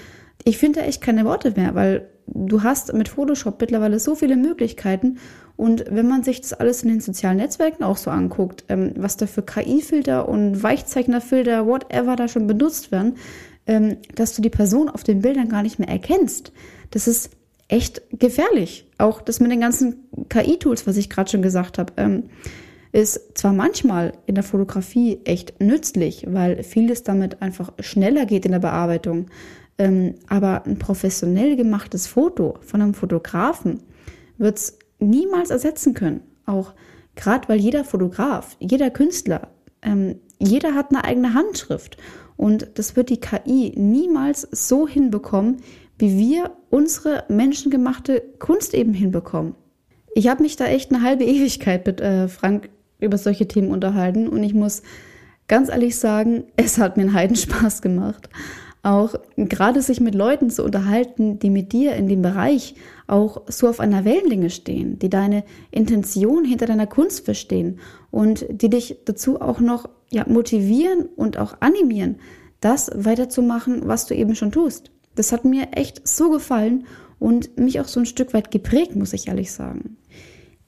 ich 0.44 0.58
finde 0.58 0.82
echt 0.82 1.02
keine 1.02 1.26
Worte 1.26 1.52
mehr, 1.52 1.76
weil 1.76 2.10
du 2.28 2.64
hast 2.64 2.94
mit 2.94 3.10
Photoshop 3.10 3.60
mittlerweile 3.60 4.00
so 4.00 4.16
viele 4.16 4.36
Möglichkeiten. 4.36 5.18
Und 5.56 5.86
wenn 5.90 6.08
man 6.08 6.24
sich 6.24 6.42
das 6.42 6.54
alles 6.54 6.84
in 6.84 6.90
den 6.90 7.02
sozialen 7.02 7.38
Netzwerken 7.38 7.84
auch 7.84 7.98
so 7.98 8.10
anguckt, 8.12 8.64
ähm, 8.70 8.94
was 8.96 9.18
da 9.18 9.28
für 9.28 9.44
KI-Filter 9.44 10.28
und 10.28 10.64
Weichzeichnerfilter, 10.64 11.68
whatever 11.68 12.16
da 12.16 12.28
schon 12.28 12.48
benutzt 12.48 12.92
werden, 12.92 13.16
dass 14.16 14.36
du 14.36 14.42
die 14.42 14.50
Person 14.50 14.90
auf 14.90 15.04
den 15.04 15.22
Bildern 15.22 15.50
gar 15.50 15.64
nicht 15.64 15.80
mehr 15.80 15.90
erkennst. 15.90 16.52
Das 16.92 17.08
ist 17.08 17.32
echt 17.68 18.02
gefährlich. 18.12 18.88
Auch 18.98 19.22
das 19.22 19.40
mit 19.40 19.52
den 19.52 19.62
ganzen 19.62 20.10
KI-Tools, 20.28 20.88
was 20.88 20.98
ich 20.98 21.10
gerade 21.10 21.30
schon 21.30 21.42
gesagt 21.42 21.78
habe. 21.78 21.94
Ähm, 21.98 22.24
ist 22.92 23.38
zwar 23.38 23.54
manchmal 23.54 24.14
in 24.26 24.36
der 24.36 24.44
Fotografie 24.44 25.20
echt 25.24 25.62
nützlich, 25.62 26.26
weil 26.28 26.64
vieles 26.64 27.04
damit 27.04 27.42
einfach 27.42 27.72
schneller 27.80 28.26
geht 28.26 28.46
in 28.46 28.52
der 28.52 28.60
Bearbeitung, 28.60 29.28
ähm, 29.78 30.16
aber 30.28 30.66
ein 30.66 30.80
professionell 30.80 31.56
gemachtes 31.56 32.08
Foto 32.08 32.58
von 32.62 32.82
einem 32.82 32.96
Fotografen 32.96 33.84
wird 34.40 34.58
es 34.58 34.80
niemals 34.98 35.52
ersetzen 35.52 35.94
können. 35.94 36.22
Auch 36.48 36.74
gerade 37.16 37.48
weil 37.48 37.60
jeder 37.60 37.84
Fotograf, 37.84 38.58
jeder 38.60 38.90
Künstler, 38.90 39.50
ähm, 39.84 40.16
jeder 40.40 40.74
hat 40.74 40.90
eine 40.90 41.04
eigene 41.04 41.36
Handschrift 41.36 41.98
und 42.40 42.70
das 42.76 42.96
wird 42.96 43.10
die 43.10 43.20
KI 43.20 43.74
niemals 43.76 44.48
so 44.50 44.88
hinbekommen, 44.88 45.58
wie 45.98 46.18
wir 46.18 46.52
unsere 46.70 47.26
menschengemachte 47.28 48.24
Kunst 48.40 48.74
eben 48.74 48.94
hinbekommen. 48.94 49.56
Ich 50.16 50.30
habe 50.30 50.44
mich 50.44 50.56
da 50.56 50.66
echt 50.66 50.90
eine 50.90 51.04
halbe 51.04 51.26
Ewigkeit 51.26 51.86
mit 51.86 52.00
äh, 52.00 52.30
Frank 52.30 52.70
über 53.02 53.18
solche 53.18 53.50
Themen 53.50 53.72
unterhalten 53.72 54.30
und 54.30 54.42
ich 54.42 54.54
muss 54.54 54.84
ganz 55.50 55.68
ehrlich 55.68 55.98
sagen, 55.98 56.46
es 56.56 56.78
hat 56.78 56.96
mir 56.96 57.04
einen 57.04 57.14
Heidenspaß 57.14 57.82
gemacht. 57.82 58.30
Auch 58.84 59.16
gerade 59.36 59.82
sich 59.82 60.00
mit 60.00 60.16
Leuten 60.16 60.50
zu 60.50 60.64
unterhalten, 60.64 61.40
die 61.40 61.50
mit 61.50 61.74
dir 61.74 61.98
in 61.98 62.08
dem 62.08 62.22
Bereich 62.22 62.76
auch 63.06 63.42
so 63.48 63.68
auf 63.68 63.82
einer 63.82 64.06
Wellenlänge 64.06 64.50
stehen, 64.50 64.98
die 64.98 65.10
deine 65.10 65.44
Intention 65.72 66.46
hinter 66.46 66.68
deiner 66.68 66.88
Kunst 66.88 67.26
verstehen 67.26 67.80
und 68.12 68.46
die 68.50 68.70
dich 68.70 69.00
dazu 69.04 69.42
auch 69.42 69.60
noch 69.60 69.90
ja, 70.12 70.26
motivieren 70.28 71.06
und 71.16 71.38
auch 71.38 71.58
animieren, 71.60 72.18
das 72.62 72.92
weiterzumachen, 72.94 73.88
was 73.88 74.06
du 74.06 74.16
eben 74.16 74.36
schon 74.36 74.52
tust. 74.52 74.92
Das 75.16 75.32
hat 75.32 75.46
mir 75.46 75.70
echt 75.74 76.08
so 76.08 76.30
gefallen 76.30 76.86
und 77.20 77.58
mich 77.58 77.80
auch 77.80 77.88
so 77.88 78.00
ein 78.00 78.06
Stück 78.06 78.34
weit 78.34 78.52
geprägt, 78.52 78.96
muss 78.96 79.14
ich 79.14 79.28
ehrlich 79.28 79.52
sagen. 79.52 79.98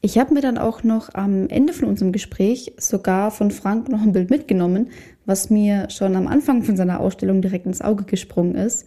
Ich 0.04 0.18
habe 0.18 0.34
mir 0.34 0.42
dann 0.42 0.58
auch 0.58 0.84
noch 0.84 1.14
am 1.14 1.48
Ende 1.48 1.74
von 1.74 1.88
unserem 1.88 2.12
Gespräch 2.12 2.74
sogar 2.78 3.30
von 3.30 3.52
Frank 3.52 3.88
noch 3.88 4.02
ein 4.02 4.14
Bild 4.14 4.32
mitgenommen, 4.32 4.88
was 5.26 5.52
mir 5.52 5.90
schon 5.92 6.16
am 6.16 6.28
Anfang 6.28 6.64
von 6.64 6.76
seiner 6.76 7.00
Ausstellung 7.00 7.42
direkt 7.42 7.68
ins 7.68 7.82
Auge 7.82 8.06
gesprungen 8.06 8.56
ist. 8.56 8.86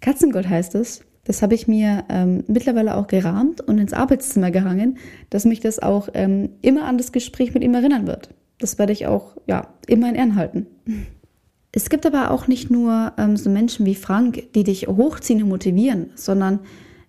Katzengold 0.00 0.48
heißt 0.48 0.74
es. 0.74 1.02
Das 1.24 1.42
habe 1.42 1.54
ich 1.54 1.68
mir 1.68 2.04
ähm, 2.08 2.42
mittlerweile 2.48 2.96
auch 2.96 3.06
gerahmt 3.06 3.60
und 3.60 3.78
ins 3.78 3.92
Arbeitszimmer 3.92 4.50
gehangen, 4.50 4.96
dass 5.30 5.44
mich 5.44 5.60
das 5.60 5.78
auch 5.78 6.08
ähm, 6.14 6.50
immer 6.62 6.84
an 6.84 6.96
das 6.96 7.12
Gespräch 7.12 7.52
mit 7.52 7.62
ihm 7.62 7.74
erinnern 7.74 8.06
wird. 8.06 8.30
Das 8.58 8.78
werde 8.78 8.92
ich 8.92 9.06
auch 9.06 9.36
ja 9.46 9.74
immer 9.86 10.08
in 10.08 10.14
Ehren 10.14 10.34
halten. 10.36 10.66
Es 11.72 11.90
gibt 11.90 12.06
aber 12.06 12.30
auch 12.30 12.48
nicht 12.48 12.70
nur 12.70 13.12
ähm, 13.18 13.36
so 13.36 13.50
Menschen 13.50 13.86
wie 13.86 13.94
Frank, 13.94 14.52
die 14.54 14.64
dich 14.64 14.88
hochziehen 14.88 15.42
und 15.42 15.48
motivieren, 15.48 16.10
sondern 16.14 16.60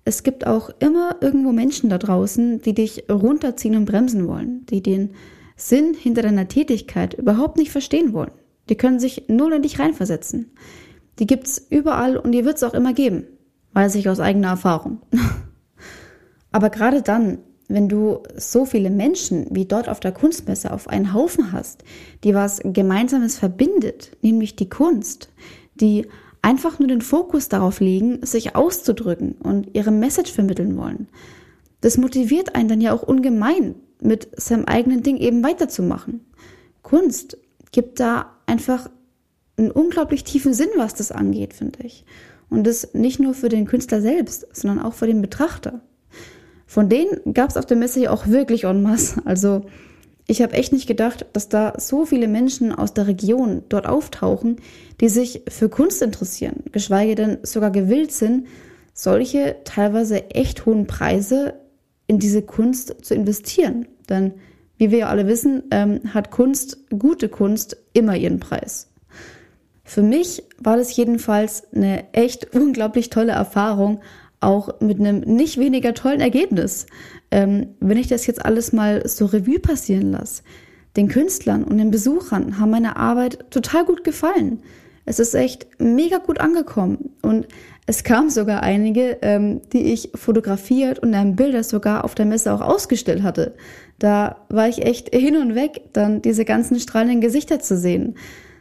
es 0.05 0.23
gibt 0.23 0.45
auch 0.47 0.69
immer 0.79 1.17
irgendwo 1.21 1.51
Menschen 1.51 1.89
da 1.89 1.97
draußen, 1.97 2.61
die 2.61 2.73
dich 2.73 3.03
runterziehen 3.09 3.75
und 3.75 3.85
bremsen 3.85 4.27
wollen, 4.27 4.65
die 4.65 4.81
den 4.81 5.11
Sinn 5.55 5.93
hinter 5.93 6.21
deiner 6.21 6.47
Tätigkeit 6.47 7.13
überhaupt 7.13 7.57
nicht 7.57 7.71
verstehen 7.71 8.13
wollen. 8.13 8.31
Die 8.69 8.75
können 8.75 8.99
sich 8.99 9.23
null 9.27 9.53
in 9.53 9.61
dich 9.61 9.79
reinversetzen. 9.79 10.51
Die 11.19 11.27
gibt's 11.27 11.65
überall 11.69 12.17
und 12.17 12.31
die 12.31 12.45
wird's 12.45 12.63
auch 12.63 12.73
immer 12.73 12.93
geben, 12.93 13.25
weiß 13.73 13.95
ich 13.95 14.09
aus 14.09 14.19
eigener 14.19 14.49
Erfahrung. 14.49 15.01
Aber 16.51 16.69
gerade 16.69 17.01
dann, 17.01 17.39
wenn 17.69 17.87
du 17.87 18.23
so 18.35 18.65
viele 18.65 18.89
Menschen 18.89 19.47
wie 19.51 19.65
dort 19.65 19.87
auf 19.87 19.99
der 19.99 20.11
Kunstmesse 20.11 20.73
auf 20.73 20.89
einen 20.89 21.13
Haufen 21.13 21.53
hast, 21.53 21.83
die 22.23 22.33
was 22.33 22.59
Gemeinsames 22.63 23.37
verbindet, 23.37 24.17
nämlich 24.21 24.55
die 24.55 24.69
Kunst, 24.69 25.29
die 25.75 26.07
einfach 26.41 26.79
nur 26.79 26.87
den 26.87 27.01
Fokus 27.01 27.47
darauf 27.47 27.79
legen, 27.79 28.25
sich 28.25 28.55
auszudrücken 28.55 29.33
und 29.33 29.75
ihre 29.75 29.91
Message 29.91 30.31
vermitteln 30.31 30.75
wollen. 30.77 31.07
Das 31.81 31.97
motiviert 31.97 32.55
einen 32.55 32.69
dann 32.69 32.81
ja 32.81 32.91
auch 32.91 33.03
ungemein, 33.03 33.75
mit 34.01 34.29
seinem 34.35 34.65
eigenen 34.65 35.03
Ding 35.03 35.17
eben 35.17 35.43
weiterzumachen. 35.43 36.21
Kunst 36.81 37.37
gibt 37.71 37.99
da 37.99 38.37
einfach 38.45 38.89
einen 39.57 39.71
unglaublich 39.71 40.23
tiefen 40.23 40.53
Sinn, 40.53 40.69
was 40.77 40.95
das 40.95 41.11
angeht, 41.11 41.53
finde 41.53 41.83
ich. 41.83 42.05
Und 42.49 42.65
das 42.65 42.93
nicht 42.93 43.19
nur 43.19 43.33
für 43.33 43.49
den 43.49 43.65
Künstler 43.65 44.01
selbst, 44.01 44.47
sondern 44.53 44.83
auch 44.83 44.93
für 44.93 45.05
den 45.05 45.21
Betrachter. 45.21 45.81
Von 46.69 46.87
denen 46.87 47.33
gab 47.33 47.49
es 47.49 47.57
auf 47.57 47.65
der 47.65 47.77
Messe 47.77 47.99
ja 47.99 48.11
auch 48.11 48.27
wirklich 48.27 48.65
en 48.65 48.83
masse. 48.83 49.23
Also 49.25 49.65
ich 50.27 50.43
habe 50.43 50.53
echt 50.53 50.71
nicht 50.71 50.85
gedacht, 50.85 51.25
dass 51.33 51.49
da 51.49 51.73
so 51.79 52.05
viele 52.05 52.27
Menschen 52.27 52.71
aus 52.71 52.93
der 52.93 53.07
Region 53.07 53.63
dort 53.69 53.87
auftauchen, 53.87 54.57
die 55.01 55.09
sich 55.09 55.41
für 55.47 55.67
Kunst 55.67 56.03
interessieren, 56.03 56.57
geschweige 56.71 57.15
denn 57.15 57.39
sogar 57.41 57.71
gewillt 57.71 58.11
sind, 58.11 58.45
solche 58.93 59.55
teilweise 59.63 60.29
echt 60.29 60.67
hohen 60.67 60.85
Preise 60.85 61.55
in 62.05 62.19
diese 62.19 62.43
Kunst 62.43 63.03
zu 63.03 63.15
investieren. 63.15 63.87
Denn 64.07 64.33
wie 64.77 64.91
wir 64.91 64.99
ja 64.99 65.07
alle 65.07 65.25
wissen, 65.25 65.63
ähm, 65.71 66.01
hat 66.13 66.29
Kunst, 66.29 66.77
gute 66.91 67.29
Kunst, 67.29 67.77
immer 67.93 68.15
ihren 68.15 68.39
Preis. 68.39 68.91
Für 69.83 70.03
mich 70.03 70.43
war 70.59 70.77
das 70.77 70.95
jedenfalls 70.95 71.63
eine 71.73 72.13
echt 72.13 72.53
unglaublich 72.53 73.09
tolle 73.09 73.31
Erfahrung, 73.31 74.01
auch 74.39 74.79
mit 74.79 74.99
einem 74.99 75.19
nicht 75.19 75.57
weniger 75.57 75.93
tollen 75.93 76.21
Ergebnis. 76.21 76.85
Ähm, 77.31 77.75
wenn 77.79 77.97
ich 77.97 78.07
das 78.07 78.25
jetzt 78.27 78.43
alles 78.45 78.73
mal 78.73 79.07
so 79.07 79.25
Revue 79.25 79.59
passieren 79.59 80.11
lasse, 80.11 80.43
den 80.95 81.07
Künstlern 81.07 81.63
und 81.63 81.77
den 81.77 81.91
Besuchern 81.91 82.59
haben 82.59 82.71
meine 82.71 82.95
Arbeit 82.95 83.51
total 83.51 83.85
gut 83.85 84.03
gefallen. 84.03 84.61
Es 85.05 85.19
ist 85.19 85.33
echt 85.33 85.67
mega 85.79 86.17
gut 86.17 86.39
angekommen 86.39 87.11
und 87.21 87.47
es 87.87 88.03
kamen 88.03 88.29
sogar 88.29 88.61
einige, 88.61 89.17
ähm, 89.23 89.61
die 89.73 89.91
ich 89.91 90.11
fotografiert 90.13 90.99
und 90.99 91.11
dann 91.11 91.35
Bilder 91.35 91.63
sogar 91.63 92.03
auf 92.03 92.13
der 92.13 92.27
Messe 92.27 92.53
auch 92.53 92.61
ausgestellt 92.61 93.23
hatte. 93.23 93.55
Da 93.97 94.45
war 94.49 94.69
ich 94.69 94.85
echt 94.85 95.13
hin 95.13 95.35
und 95.37 95.55
weg, 95.55 95.81
dann 95.93 96.21
diese 96.21 96.45
ganzen 96.45 96.79
strahlenden 96.79 97.21
Gesichter 97.21 97.59
zu 97.59 97.75
sehen. 97.77 98.15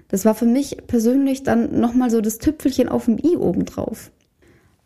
Das 0.08 0.24
war 0.24 0.34
für 0.34 0.46
mich 0.46 0.78
persönlich 0.86 1.42
dann 1.42 1.78
nochmal 1.78 2.08
so 2.08 2.22
das 2.22 2.38
Tüpfelchen 2.38 2.88
auf 2.88 3.04
dem 3.04 3.18
i 3.18 3.36
obendrauf. 3.36 4.10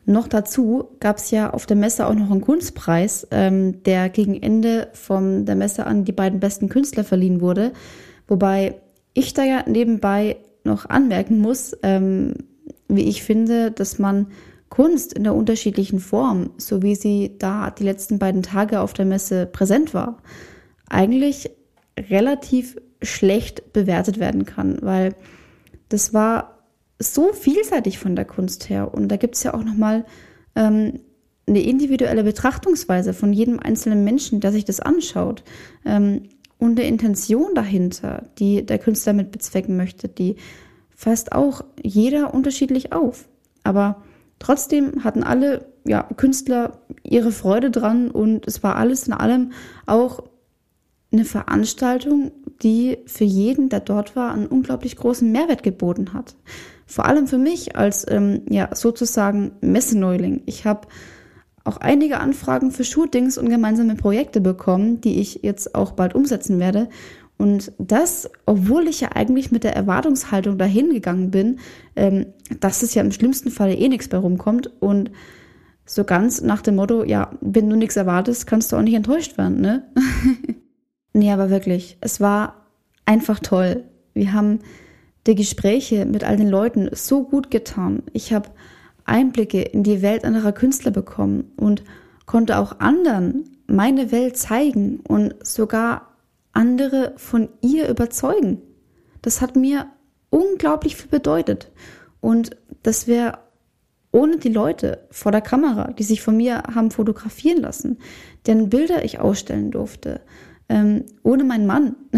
Noch 0.04 0.26
dazu 0.26 0.88
gab 0.98 1.18
es 1.18 1.30
ja 1.30 1.50
auf 1.50 1.66
der 1.66 1.76
Messe 1.76 2.06
auch 2.06 2.14
noch 2.14 2.30
einen 2.30 2.40
Kunstpreis, 2.40 3.26
ähm, 3.30 3.82
der 3.84 4.08
gegen 4.08 4.40
Ende 4.40 4.88
von 4.94 5.46
der 5.46 5.54
Messe 5.54 5.86
an 5.86 6.04
die 6.04 6.12
beiden 6.12 6.40
besten 6.40 6.68
Künstler 6.68 7.04
verliehen 7.04 7.40
wurde. 7.40 7.72
Wobei 8.26 8.80
ich 9.14 9.32
da 9.32 9.44
ja 9.44 9.64
nebenbei 9.68 10.36
noch 10.64 10.86
anmerken 10.86 11.38
muss, 11.38 11.76
ähm, 11.82 12.34
wie 12.88 13.02
ich 13.02 13.22
finde, 13.22 13.70
dass 13.70 13.98
man 13.98 14.28
Kunst 14.68 15.12
in 15.12 15.24
der 15.24 15.34
unterschiedlichen 15.34 16.00
Form, 16.00 16.50
so 16.56 16.82
wie 16.82 16.94
sie 16.94 17.36
da 17.38 17.70
die 17.70 17.84
letzten 17.84 18.18
beiden 18.18 18.42
Tage 18.42 18.80
auf 18.80 18.94
der 18.94 19.04
Messe 19.04 19.46
präsent 19.46 19.92
war, 19.94 20.18
eigentlich 20.88 21.50
relativ 21.98 22.76
schlecht 23.02 23.72
bewertet 23.72 24.18
werden 24.18 24.46
kann, 24.46 24.78
weil 24.80 25.14
das 25.88 26.14
war 26.14 26.51
so 27.02 27.32
vielseitig 27.32 27.98
von 27.98 28.16
der 28.16 28.24
Kunst 28.24 28.68
her. 28.68 28.92
Und 28.94 29.08
da 29.08 29.16
gibt 29.16 29.36
es 29.36 29.42
ja 29.42 29.54
auch 29.54 29.64
nochmal 29.64 30.04
ähm, 30.54 31.00
eine 31.46 31.62
individuelle 31.62 32.24
Betrachtungsweise 32.24 33.12
von 33.12 33.32
jedem 33.32 33.58
einzelnen 33.58 34.04
Menschen, 34.04 34.40
der 34.40 34.52
sich 34.52 34.64
das 34.64 34.80
anschaut. 34.80 35.42
Ähm, 35.84 36.28
und 36.58 36.78
eine 36.78 36.86
Intention 36.86 37.54
dahinter, 37.54 38.22
die 38.38 38.64
der 38.64 38.78
Künstler 38.78 39.12
mit 39.12 39.32
bezwecken 39.32 39.76
möchte, 39.76 40.08
die 40.08 40.36
fasst 40.94 41.32
auch 41.32 41.62
jeder 41.82 42.32
unterschiedlich 42.32 42.92
auf. 42.92 43.28
Aber 43.64 44.02
trotzdem 44.38 45.02
hatten 45.02 45.24
alle 45.24 45.66
ja, 45.84 46.04
Künstler 46.16 46.78
ihre 47.02 47.32
Freude 47.32 47.72
dran 47.72 48.10
und 48.10 48.46
es 48.46 48.62
war 48.62 48.76
alles 48.76 49.08
in 49.08 49.12
allem 49.12 49.50
auch 49.86 50.22
eine 51.12 51.24
Veranstaltung, 51.24 52.30
die 52.62 52.98
für 53.06 53.24
jeden, 53.24 53.68
der 53.68 53.80
dort 53.80 54.16
war, 54.16 54.32
einen 54.32 54.46
unglaublich 54.46 54.96
großen 54.96 55.30
Mehrwert 55.30 55.62
geboten 55.62 56.12
hat. 56.12 56.36
Vor 56.86 57.06
allem 57.06 57.26
für 57.26 57.38
mich 57.38 57.76
als 57.76 58.06
ähm, 58.08 58.42
ja 58.48 58.74
sozusagen 58.74 59.52
Messeneuling. 59.60 60.42
Ich 60.46 60.66
habe 60.66 60.88
auch 61.64 61.76
einige 61.76 62.18
Anfragen 62.18 62.70
für 62.70 62.84
Shootings 62.84 63.38
und 63.38 63.48
gemeinsame 63.48 63.94
Projekte 63.94 64.40
bekommen, 64.40 65.00
die 65.00 65.20
ich 65.20 65.40
jetzt 65.42 65.74
auch 65.74 65.92
bald 65.92 66.14
umsetzen 66.14 66.58
werde. 66.58 66.88
Und 67.38 67.72
das, 67.78 68.30
obwohl 68.46 68.88
ich 68.88 69.00
ja 69.00 69.10
eigentlich 69.14 69.50
mit 69.50 69.64
der 69.64 69.74
Erwartungshaltung 69.74 70.58
dahin 70.58 70.90
gegangen 70.90 71.30
bin, 71.30 71.58
ähm, 71.96 72.26
dass 72.60 72.82
es 72.82 72.94
ja 72.94 73.02
im 73.02 73.12
schlimmsten 73.12 73.50
Falle 73.50 73.74
eh 73.74 73.88
nichts 73.88 74.08
bei 74.08 74.16
rumkommt 74.16 74.70
und 74.80 75.10
so 75.84 76.04
ganz 76.04 76.40
nach 76.40 76.62
dem 76.62 76.76
Motto, 76.76 77.04
ja, 77.04 77.30
wenn 77.40 77.68
du 77.68 77.76
nichts 77.76 77.96
erwartest, 77.96 78.46
kannst 78.46 78.70
du 78.70 78.76
auch 78.76 78.82
nicht 78.82 78.94
enttäuscht 78.94 79.38
werden, 79.38 79.60
ne? 79.60 79.84
Nee, 81.14 81.30
aber 81.30 81.50
wirklich, 81.50 81.98
es 82.00 82.20
war 82.20 82.66
einfach 83.04 83.38
toll. 83.38 83.84
Wir 84.14 84.32
haben 84.32 84.60
die 85.26 85.34
Gespräche 85.34 86.04
mit 86.04 86.24
all 86.24 86.36
den 86.36 86.48
Leuten 86.48 86.88
so 86.92 87.24
gut 87.24 87.50
getan. 87.50 88.02
Ich 88.12 88.32
habe 88.32 88.50
Einblicke 89.04 89.62
in 89.62 89.82
die 89.82 90.02
Welt 90.02 90.24
anderer 90.24 90.52
Künstler 90.52 90.90
bekommen 90.90 91.52
und 91.56 91.82
konnte 92.26 92.58
auch 92.58 92.80
anderen 92.80 93.44
meine 93.66 94.12
Welt 94.12 94.36
zeigen 94.36 95.00
und 95.00 95.34
sogar 95.44 96.12
andere 96.52 97.14
von 97.16 97.48
ihr 97.60 97.88
überzeugen. 97.88 98.60
Das 99.22 99.40
hat 99.40 99.56
mir 99.56 99.86
unglaublich 100.30 100.96
viel 100.96 101.08
bedeutet. 101.08 101.70
Und 102.20 102.56
das 102.82 103.06
wäre 103.06 103.38
ohne 104.12 104.36
die 104.36 104.50
Leute 104.52 105.06
vor 105.10 105.32
der 105.32 105.40
Kamera, 105.40 105.92
die 105.92 106.02
sich 106.02 106.20
von 106.20 106.36
mir 106.36 106.62
haben 106.74 106.90
fotografieren 106.90 107.62
lassen, 107.62 107.98
deren 108.46 108.68
Bilder 108.68 109.04
ich 109.04 109.20
ausstellen 109.20 109.70
durfte, 109.70 110.20
ähm, 110.68 111.04
ohne 111.22 111.44
meinen 111.44 111.66
Mann. 111.66 111.96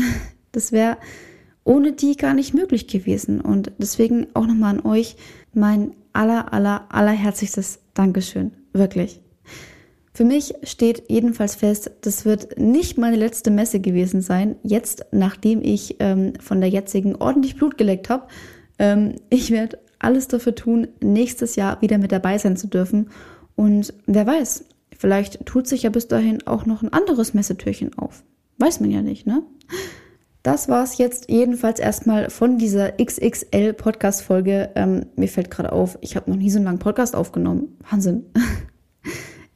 Das 0.53 0.71
wäre 0.71 0.99
ohne 1.65 1.93
die 1.93 2.17
gar 2.17 2.35
nicht 2.35 2.55
möglich 2.55 2.87
gewesen. 2.87 3.41
Und 3.41 3.73
deswegen 3.79 4.29
auch 4.35 4.47
nochmal 4.47 4.79
an 4.79 4.87
euch 4.87 5.17
mein 5.53 5.93
aller, 6.13 6.53
aller, 6.53 6.87
allerherzlichstes 6.91 7.81
Dankeschön. 7.95 8.53
Wirklich. 8.73 9.21
Für 10.13 10.25
mich 10.25 10.55
steht 10.63 11.05
jedenfalls 11.09 11.57
fest, 11.57 11.91
das 12.03 12.25
wird 12.25 12.57
nicht 12.57 12.99
meine 12.99 13.17
letzte 13.17 13.51
Messe 13.51 13.81
gewesen 13.81 14.21
sein. 14.21 14.55
Jetzt, 14.63 15.07
nachdem 15.11 15.61
ich 15.63 15.97
ähm, 15.99 16.35
von 16.39 16.61
der 16.61 16.71
jetzigen 16.71 17.17
ordentlich 17.17 17.57
Blut 17.57 17.77
geleckt 17.77 18.09
habe. 18.11 18.29
Ähm, 18.79 19.17
ich 19.29 19.51
werde 19.51 19.79
alles 19.99 20.29
dafür 20.29 20.55
tun, 20.55 20.87
nächstes 21.03 21.57
Jahr 21.57 21.81
wieder 21.83 21.99
mit 21.99 22.13
dabei 22.13 22.39
sein 22.39 22.57
zu 22.57 22.69
dürfen. 22.69 23.11
Und 23.57 23.93
wer 24.07 24.27
weiß, 24.27 24.67
vielleicht 24.97 25.47
tut 25.47 25.67
sich 25.67 25.83
ja 25.83 25.91
bis 25.91 26.07
dahin 26.07 26.47
auch 26.47 26.65
noch 26.67 26.83
ein 26.83 26.93
anderes 26.93 27.35
Messetürchen 27.35 27.97
auf. 27.99 28.23
Weiß 28.59 28.79
man 28.79 28.93
ja 28.93 29.03
nicht, 29.03 29.27
ne? 29.27 29.43
Das 30.45 30.69
war's 30.69 30.99
jetzt 30.99 31.31
jedenfalls 31.31 31.81
erstmal 31.81 32.29
von 32.29 32.59
dieser 32.59 32.93
XXL 33.03 33.73
Podcast 33.73 34.21
Folge. 34.21 34.69
Ähm, 34.75 35.07
mir 35.17 35.27
fällt 35.27 35.51
gerade 35.51 35.73
auf, 35.73 35.97
ich 36.03 36.17
habe 36.17 36.31
noch 36.31 36.37
nie 36.37 36.51
so 36.51 36.59
einen 36.59 36.67
langen 36.67 36.79
Podcast 36.79 37.17
aufgenommen. 37.17 37.77
Wahnsinn. 37.91 38.27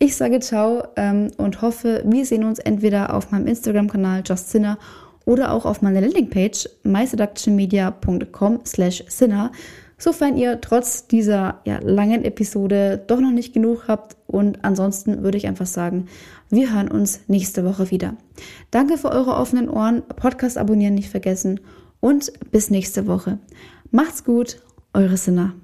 Ich 0.01 0.14
sage 0.14 0.38
ciao 0.38 0.85
ähm, 0.94 1.33
und 1.38 1.61
hoffe, 1.61 2.05
wir 2.07 2.24
sehen 2.24 2.44
uns 2.44 2.61
entweder 2.61 3.12
auf 3.12 3.33
meinem 3.33 3.48
Instagram-Kanal 3.48 4.22
Just 4.24 4.48
Sinner 4.48 4.79
oder 5.24 5.53
auch 5.53 5.66
auf 5.66 5.83
meiner 5.83 6.01
Landingpage 6.01 6.68
myseductionmedia.com 6.85 8.61
slash 8.64 9.03
sinner 9.09 9.51
sofern 9.98 10.37
ihr 10.37 10.61
trotz 10.61 11.09
dieser 11.09 11.61
ja, 11.64 11.81
langen 11.83 12.24
Episode 12.24 13.03
doch 13.07 13.20
noch 13.20 13.33
nicht 13.33 13.53
genug 13.53 13.88
habt. 13.88 14.16
Und 14.27 14.64
ansonsten 14.64 15.22
würde 15.22 15.37
ich 15.37 15.46
einfach 15.46 15.66
sagen, 15.66 16.07
wir 16.51 16.73
hören 16.73 16.89
uns 16.89 17.21
nächste 17.27 17.65
Woche 17.65 17.91
wieder. 17.91 18.17
Danke 18.71 18.99
für 18.99 19.11
eure 19.11 19.35
offenen 19.35 19.69
Ohren, 19.69 20.03
Podcast 20.03 20.59
abonnieren 20.59 20.95
nicht 20.95 21.11
vergessen 21.11 21.61
und 22.01 22.33
bis 22.51 22.71
nächste 22.71 23.07
Woche. 23.07 23.39
Macht's 23.91 24.25
gut, 24.25 24.61
eure 24.93 25.17
Sinner. 25.17 25.55